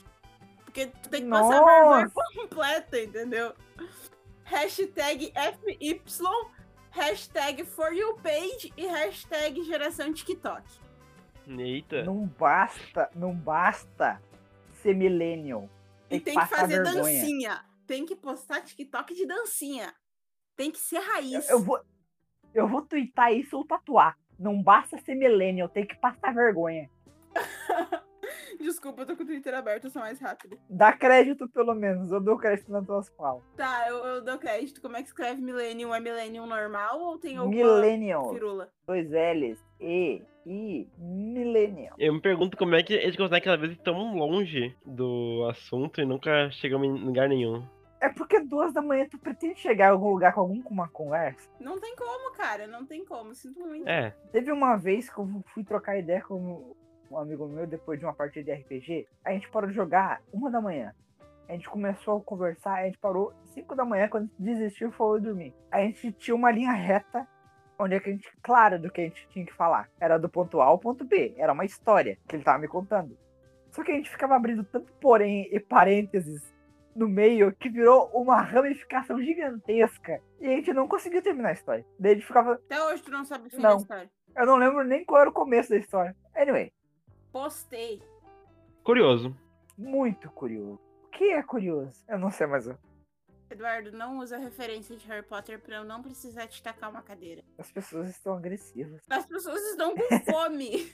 Porque 0.64 0.86
tu 0.86 1.08
tem 1.08 1.24
que 1.24 1.28
passar 1.28 1.60
a 1.60 1.64
vergonha 1.64 2.10
completa, 2.36 3.00
entendeu? 3.00 3.52
Hashtag 4.44 5.32
FY, 5.32 6.00
hashtag 6.90 7.64
For 7.64 7.92
You 7.92 8.16
Page 8.16 8.72
e 8.76 8.86
hashtag 8.86 9.62
geração 9.64 10.12
TikTok. 10.12 10.62
Eita. 11.46 12.04
Não 12.04 12.26
basta, 12.26 13.10
não 13.14 13.34
basta 13.34 14.22
ser 14.82 14.94
millennial. 14.94 15.68
E 16.10 16.20
tem 16.20 16.34
que 16.34 16.40
passar 16.40 16.56
fazer 16.60 16.82
vergonha. 16.82 17.02
dancinha. 17.02 17.64
Tem 17.86 18.06
que 18.06 18.14
postar 18.14 18.60
TikTok 18.62 19.14
de 19.14 19.26
dancinha. 19.26 19.94
Tem 20.56 20.70
que 20.70 20.78
ser 20.78 20.98
raiz. 20.98 21.48
Eu, 21.48 21.58
eu 21.58 21.64
vou, 21.64 21.80
eu 22.54 22.68
vou 22.68 22.82
twittar 22.82 23.32
isso 23.32 23.56
ou 23.56 23.64
tatuar. 23.64 24.16
Não 24.38 24.62
basta 24.62 24.98
ser 24.98 25.14
millennial, 25.14 25.68
tem 25.68 25.86
que 25.86 25.96
passar 25.96 26.34
vergonha. 26.34 26.90
Desculpa, 28.62 29.02
eu 29.02 29.06
tô 29.06 29.16
com 29.16 29.22
o 29.22 29.26
Twitter 29.26 29.54
aberto, 29.54 29.84
eu 29.84 29.90
sou 29.90 30.00
mais 30.00 30.20
rápido. 30.20 30.58
Dá 30.70 30.92
crédito 30.92 31.48
pelo 31.48 31.74
menos, 31.74 32.10
eu 32.12 32.20
dou 32.20 32.36
crédito 32.38 32.70
nas 32.70 32.86
tuas 32.86 33.08
falas. 33.10 33.42
Tá, 33.56 33.86
eu, 33.88 33.96
eu 33.98 34.24
dou 34.24 34.38
crédito. 34.38 34.80
Como 34.80 34.96
é 34.96 35.02
que 35.02 35.08
escreve 35.08 35.40
Millennium? 35.42 35.94
É 35.94 36.00
Millennium 36.00 36.46
normal 36.46 37.00
ou 37.00 37.18
tem 37.18 37.36
alguma 37.36 37.54
Millennial, 37.54 38.32
firula? 38.32 38.68
dois 38.86 39.08
L's, 39.10 39.58
E, 39.80 40.22
I, 40.46 40.88
Millennial. 40.98 41.62
Daniel. 41.72 41.94
Eu 41.98 42.14
me 42.14 42.20
pergunto 42.20 42.56
como 42.56 42.74
é 42.74 42.82
que 42.82 42.94
eles 42.94 43.16
conseguem 43.16 43.38
aquela 43.38 43.56
vez 43.56 43.76
tão 43.78 44.14
longe 44.16 44.74
do 44.84 45.46
assunto 45.50 46.00
e 46.00 46.04
nunca 46.04 46.50
chegam 46.50 46.84
em 46.84 46.92
lugar 47.04 47.28
nenhum. 47.28 47.64
É 48.00 48.08
porque 48.08 48.40
duas 48.40 48.72
da 48.72 48.82
manhã 48.82 49.06
tu 49.08 49.16
pretende 49.16 49.60
chegar 49.60 49.86
em 49.86 49.90
algum 49.90 50.10
lugar 50.10 50.34
com 50.34 50.40
algum 50.40 50.60
com 50.60 50.74
uma 50.74 50.88
conversa. 50.88 51.48
Não 51.60 51.78
tem 51.78 51.94
como, 51.94 52.32
cara. 52.32 52.66
Não 52.66 52.84
tem 52.84 53.04
como. 53.04 53.32
Sinto 53.32 53.60
muito. 53.60 53.88
É, 53.88 54.10
Teve 54.32 54.50
uma 54.50 54.76
vez 54.76 55.08
que 55.08 55.16
eu 55.18 55.28
fui 55.54 55.62
trocar 55.62 55.96
ideia 55.98 56.20
com 56.20 56.74
um 57.12 57.18
amigo 57.18 57.46
meu 57.46 57.66
depois 57.66 57.98
de 57.98 58.06
uma 58.06 58.14
partida 58.14 58.54
de 58.54 58.62
RPG. 58.62 59.06
A 59.24 59.32
gente 59.32 59.50
parou 59.50 59.68
de 59.68 59.76
jogar 59.76 60.22
uma 60.32 60.50
da 60.50 60.60
manhã. 60.60 60.94
A 61.48 61.52
gente 61.52 61.68
começou 61.68 62.18
a 62.18 62.20
conversar, 62.22 62.78
a 62.78 62.84
gente 62.84 62.98
parou 62.98 63.32
5 63.52 63.74
da 63.76 63.84
manhã, 63.84 64.08
quando 64.08 64.30
desistiu 64.38 64.88
e 64.88 64.92
foi 64.92 65.20
dormir. 65.20 65.54
A 65.70 65.80
gente 65.80 66.10
tinha 66.12 66.34
uma 66.34 66.50
linha 66.50 66.72
reta, 66.72 67.28
onde 67.78 67.94
é 67.94 68.00
que 68.00 68.08
a 68.08 68.12
gente, 68.12 68.30
clara 68.42 68.78
do 68.78 68.90
que 68.90 69.00
a 69.02 69.04
gente 69.04 69.28
tinha 69.28 69.44
que 69.44 69.52
falar. 69.52 69.90
Era 70.00 70.18
do 70.18 70.28
ponto 70.28 70.60
A 70.60 70.64
ao 70.64 70.78
ponto 70.78 71.04
B. 71.04 71.34
Era 71.36 71.52
uma 71.52 71.64
história 71.64 72.16
que 72.26 72.36
ele 72.36 72.44
tava 72.44 72.58
me 72.58 72.68
contando. 72.68 73.18
Só 73.70 73.82
que 73.82 73.90
a 73.90 73.94
gente 73.94 74.10
ficava 74.10 74.34
abrindo 74.34 74.64
tanto 74.64 74.92
porém 74.94 75.48
e 75.52 75.60
parênteses 75.60 76.52
no 76.94 77.08
meio 77.08 77.52
que 77.52 77.68
virou 77.68 78.10
uma 78.14 78.40
ramificação 78.40 79.20
gigantesca. 79.20 80.20
E 80.40 80.46
a 80.46 80.50
gente 80.50 80.72
não 80.72 80.86
conseguiu 80.88 81.22
terminar 81.22 81.50
a 81.50 81.52
história. 81.52 81.84
Daí 81.98 82.12
a 82.12 82.14
gente 82.14 82.26
ficava. 82.26 82.52
Até 82.52 82.82
hoje 82.82 83.02
tu 83.02 83.10
não 83.10 83.24
sabe 83.24 83.48
o 83.48 83.50
fim 83.50 83.56
Não. 83.56 83.76
da 83.76 83.82
história. 83.82 84.10
Eu 84.36 84.46
não 84.46 84.56
lembro 84.56 84.84
nem 84.84 85.04
qual 85.04 85.20
era 85.20 85.30
o 85.30 85.32
começo 85.32 85.70
da 85.70 85.76
história. 85.76 86.16
Anyway, 86.34 86.72
Postei. 87.32 88.02
curioso. 88.84 89.34
muito 89.78 90.30
curioso. 90.30 90.80
O 91.04 91.08
que 91.10 91.24
é 91.32 91.42
curioso? 91.42 92.04
Eu 92.08 92.18
não 92.18 92.30
sei 92.30 92.46
mais. 92.46 92.66
o- 92.66 92.78
Eduardo, 93.50 93.92
não 93.92 94.18
usa 94.18 94.38
referência 94.38 94.96
de 94.96 95.06
Harry 95.06 95.26
Potter 95.26 95.60
pra 95.60 95.76
eu 95.76 95.84
não 95.84 96.02
precisar 96.02 96.46
te 96.46 96.62
tacar 96.62 96.88
uma 96.90 97.02
cadeira. 97.02 97.42
As 97.58 97.70
pessoas 97.70 98.08
estão 98.08 98.34
agressivas. 98.34 99.02
As 99.10 99.26
pessoas 99.26 99.60
estão 99.70 99.94
com 99.94 100.02
fome. 100.24 100.90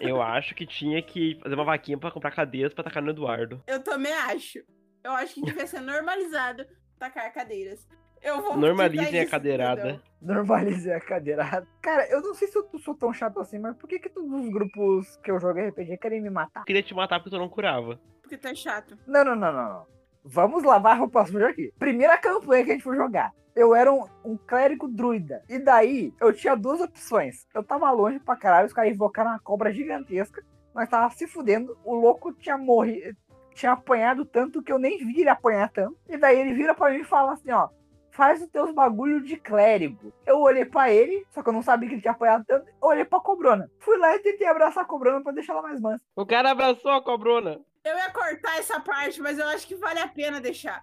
Eu 0.00 0.22
acho 0.22 0.54
que 0.54 0.66
tinha 0.66 1.02
que 1.02 1.38
fazer 1.42 1.54
uma 1.54 1.64
vaquinha 1.64 1.98
pra 1.98 2.10
comprar 2.10 2.30
cadeiras 2.34 2.72
pra 2.72 2.84
tacar 2.84 3.02
no 3.02 3.10
Eduardo. 3.10 3.62
Eu 3.66 3.82
também 3.82 4.12
acho. 4.12 4.60
Eu 5.04 5.12
acho 5.12 5.34
que 5.34 5.42
devia 5.42 5.66
ser 5.66 5.80
normalizado 5.80 6.66
tacar 6.98 7.30
cadeiras. 7.34 7.86
Eu 8.22 8.40
vou 8.42 8.56
Normalizem 8.56 9.20
a 9.20 9.28
cadeirada. 9.28 9.80
entendeu? 9.82 10.00
Normalizei 10.20 10.92
a 10.92 11.00
cadeirada. 11.00 11.66
Cara, 11.80 12.08
eu 12.10 12.20
não 12.20 12.34
sei 12.34 12.48
se 12.48 12.58
eu 12.58 12.66
sou 12.78 12.94
tão 12.94 13.12
chato 13.12 13.38
assim, 13.40 13.58
mas 13.58 13.76
por 13.76 13.88
que, 13.88 13.98
que 13.98 14.08
todos 14.08 14.30
os 14.32 14.48
grupos 14.48 15.16
que 15.22 15.30
eu 15.30 15.38
jogo 15.38 15.60
RPG 15.60 15.98
querem 15.98 16.20
me 16.20 16.30
matar? 16.30 16.60
Eu 16.60 16.64
queria 16.64 16.82
te 16.82 16.94
matar 16.94 17.20
porque 17.20 17.30
tu 17.30 17.38
não 17.38 17.48
curava. 17.48 18.00
Porque 18.22 18.36
tu 18.36 18.48
é 18.48 18.54
chato. 18.54 18.98
Não, 19.06 19.24
não, 19.24 19.36
não, 19.36 19.52
não, 19.52 19.68
não. 19.68 19.86
Vamos 20.24 20.64
lavar 20.64 20.94
a 20.96 20.98
roupa 20.98 21.24
suja 21.24 21.48
aqui. 21.48 21.72
Primeira 21.78 22.18
campanha 22.18 22.64
que 22.64 22.70
a 22.70 22.74
gente 22.74 22.82
foi 22.82 22.96
jogar. 22.96 23.30
Eu 23.54 23.74
era 23.74 23.92
um, 23.92 24.04
um 24.24 24.36
clérigo 24.36 24.88
druida. 24.88 25.42
E 25.48 25.58
daí, 25.58 26.12
eu 26.20 26.32
tinha 26.32 26.56
duas 26.56 26.80
opções. 26.80 27.46
Eu 27.54 27.62
tava 27.62 27.90
longe 27.92 28.18
pra 28.18 28.36
caralho, 28.36 28.66
os 28.66 28.72
caras 28.72 28.90
invocaram 28.90 29.30
uma 29.30 29.38
cobra 29.38 29.72
gigantesca. 29.72 30.42
Nós 30.74 30.88
tava 30.88 31.08
se 31.14 31.26
fudendo. 31.28 31.78
O 31.84 31.94
louco 31.94 32.32
tinha 32.34 32.58
morrido. 32.58 33.16
Tinha 33.54 33.72
apanhado 33.72 34.26
tanto 34.26 34.62
que 34.62 34.70
eu 34.70 34.78
nem 34.78 34.98
vi 34.98 35.20
ele 35.20 35.30
apanhar 35.30 35.70
tanto. 35.70 35.96
E 36.08 36.18
daí 36.18 36.38
ele 36.38 36.52
vira 36.52 36.74
pra 36.74 36.90
mim 36.90 36.98
e 36.98 37.04
fala 37.04 37.32
assim, 37.32 37.50
ó. 37.52 37.68
Faz 38.16 38.40
os 38.40 38.48
teus 38.48 38.72
bagulho 38.72 39.20
de 39.20 39.36
clérigo. 39.36 40.10
Eu 40.24 40.40
olhei 40.40 40.64
pra 40.64 40.90
ele, 40.90 41.26
só 41.34 41.42
que 41.42 41.50
eu 41.50 41.52
não 41.52 41.60
sabia 41.60 41.86
que 41.86 41.96
ele 41.96 42.00
tinha 42.00 42.12
apanhado 42.12 42.46
tanto. 42.46 42.66
Eu 42.66 42.88
olhei 42.88 43.04
pra 43.04 43.20
cobrona. 43.20 43.70
Fui 43.78 43.98
lá 43.98 44.16
e 44.16 44.20
tentei 44.20 44.46
abraçar 44.46 44.84
a 44.84 44.86
cobrona 44.86 45.22
pra 45.22 45.32
deixar 45.32 45.52
ela 45.52 45.60
mais 45.60 45.78
mansa. 45.78 46.02
O 46.16 46.24
cara 46.24 46.50
abraçou 46.50 46.92
a 46.92 47.04
cobrona. 47.04 47.60
Eu 47.84 47.94
ia 47.94 48.10
cortar 48.10 48.56
essa 48.58 48.80
parte, 48.80 49.20
mas 49.20 49.38
eu 49.38 49.46
acho 49.48 49.66
que 49.66 49.74
vale 49.74 50.00
a 50.00 50.08
pena 50.08 50.40
deixar. 50.40 50.82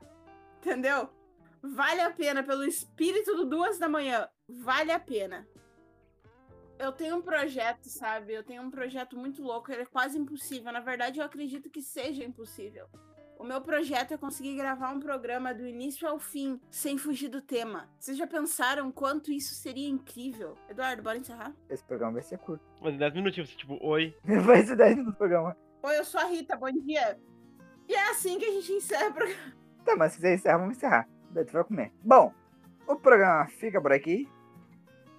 Entendeu? 0.60 1.10
Vale 1.64 2.02
a 2.02 2.12
pena 2.12 2.44
pelo 2.44 2.64
espírito 2.64 3.36
do 3.36 3.46
duas 3.46 3.80
da 3.80 3.90
manhã. 3.90 4.30
Vale 4.48 4.92
a 4.92 5.00
pena. 5.00 5.48
Eu 6.78 6.92
tenho 6.92 7.16
um 7.16 7.22
projeto, 7.22 7.90
sabe? 7.90 8.32
Eu 8.34 8.44
tenho 8.44 8.62
um 8.62 8.70
projeto 8.70 9.18
muito 9.18 9.42
louco, 9.42 9.72
ele 9.72 9.82
é 9.82 9.86
quase 9.88 10.20
impossível. 10.20 10.72
Na 10.72 10.82
verdade, 10.82 11.20
eu 11.20 11.26
acredito 11.26 11.68
que 11.68 11.82
seja 11.82 12.24
impossível. 12.24 12.88
O 13.44 13.46
meu 13.46 13.60
projeto 13.60 14.14
é 14.14 14.18
conseguir 14.18 14.56
gravar 14.56 14.94
um 14.94 15.02
programa 15.02 15.54
do 15.54 15.68
início 15.68 16.08
ao 16.08 16.18
fim, 16.18 16.62
sem 16.72 16.98
fugir 16.98 17.28
do 17.28 17.42
tema. 17.42 17.90
Vocês 18.00 18.18
já 18.18 18.26
pensaram 18.26 18.90
quanto 18.90 19.34
isso 19.34 19.54
seria 19.54 19.90
incrível? 19.90 20.58
Eduardo, 20.70 21.04
bora 21.04 21.18
encerrar? 21.18 21.54
Esse 21.70 21.84
programa 21.84 22.14
vai 22.14 22.22
ser 22.22 22.38
curto. 22.38 22.64
Mas 22.82 22.94
em 22.94 22.98
10 23.00 23.14
minutinhos, 23.16 23.50
você, 23.50 23.58
tipo, 23.58 23.78
oi. 23.86 24.16
Vai 24.46 24.64
ser 24.64 24.78
10 24.78 24.92
minutos 24.92 25.14
do 25.14 25.18
programa. 25.18 25.58
Oi, 25.84 26.00
eu 26.00 26.06
sou 26.06 26.22
a 26.22 26.24
Rita, 26.24 26.56
bom 26.56 26.72
dia. 26.72 27.20
E 27.90 27.94
é 27.94 28.12
assim 28.12 28.40
que 28.40 28.46
a 28.46 28.52
gente 28.52 28.72
encerra 28.72 29.10
o 29.10 29.14
programa. 29.14 29.54
Tá, 29.84 29.96
mas 29.98 30.14
se 30.14 30.20
quiser 30.20 30.36
encerrar, 30.36 30.58
vamos 30.60 30.78
encerrar. 30.78 31.10
Daí 31.32 31.44
tu 31.44 31.52
vai 31.52 31.66
comer. 31.66 31.92
Bom, 32.02 32.34
o 32.88 32.96
programa 32.96 33.46
fica 33.48 33.82
por 33.82 33.92
aqui. 33.92 34.26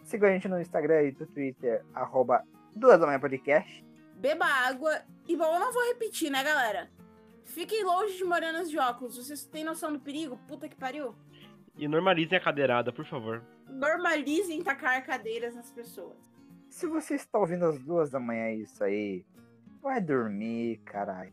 Siga 0.03 0.29
a 0.29 0.31
gente 0.31 0.49
no 0.49 0.59
Instagram 0.59 1.03
e 1.03 1.13
no 1.13 1.27
Twitter, 1.27 1.85
arroba 1.93 2.43
Duas 2.75 2.99
da 2.99 3.07
Manhã 3.07 3.21
Podcast. 3.21 3.85
beba 4.17 4.47
água. 4.47 5.03
E 5.29 5.37
bom, 5.37 5.53
eu 5.53 5.61
não 5.61 5.71
vou 5.71 5.87
repetir, 5.89 6.31
né, 6.31 6.43
galera? 6.43 6.91
Fiquem 7.45 7.85
longe 7.85 8.17
de 8.17 8.25
morenas 8.25 8.71
de 8.71 8.79
óculos. 8.79 9.17
Vocês 9.17 9.45
têm 9.45 9.65
noção 9.65 9.93
do 9.93 10.01
perigo? 10.01 10.39
Puta 10.49 10.69
que 10.69 10.77
pariu. 10.77 11.15
E 11.77 11.87
normalizem 11.87 12.39
a 12.39 12.41
cadeirada, 12.41 12.93
por 12.93 13.05
favor. 13.05 13.43
Normalizem 13.69 14.63
tacar 14.63 15.05
cadeiras 15.05 15.55
nas 15.55 15.71
pessoas. 15.71 16.17
Se 16.69 16.87
você 16.87 17.15
está 17.15 17.39
ouvindo 17.39 17.65
às 17.65 17.79
duas 17.79 18.11
da 18.11 18.19
manhã 18.19 18.51
isso 18.51 18.83
aí, 18.83 19.25
vai 19.81 20.01
dormir, 20.01 20.79
caralho. 20.85 21.33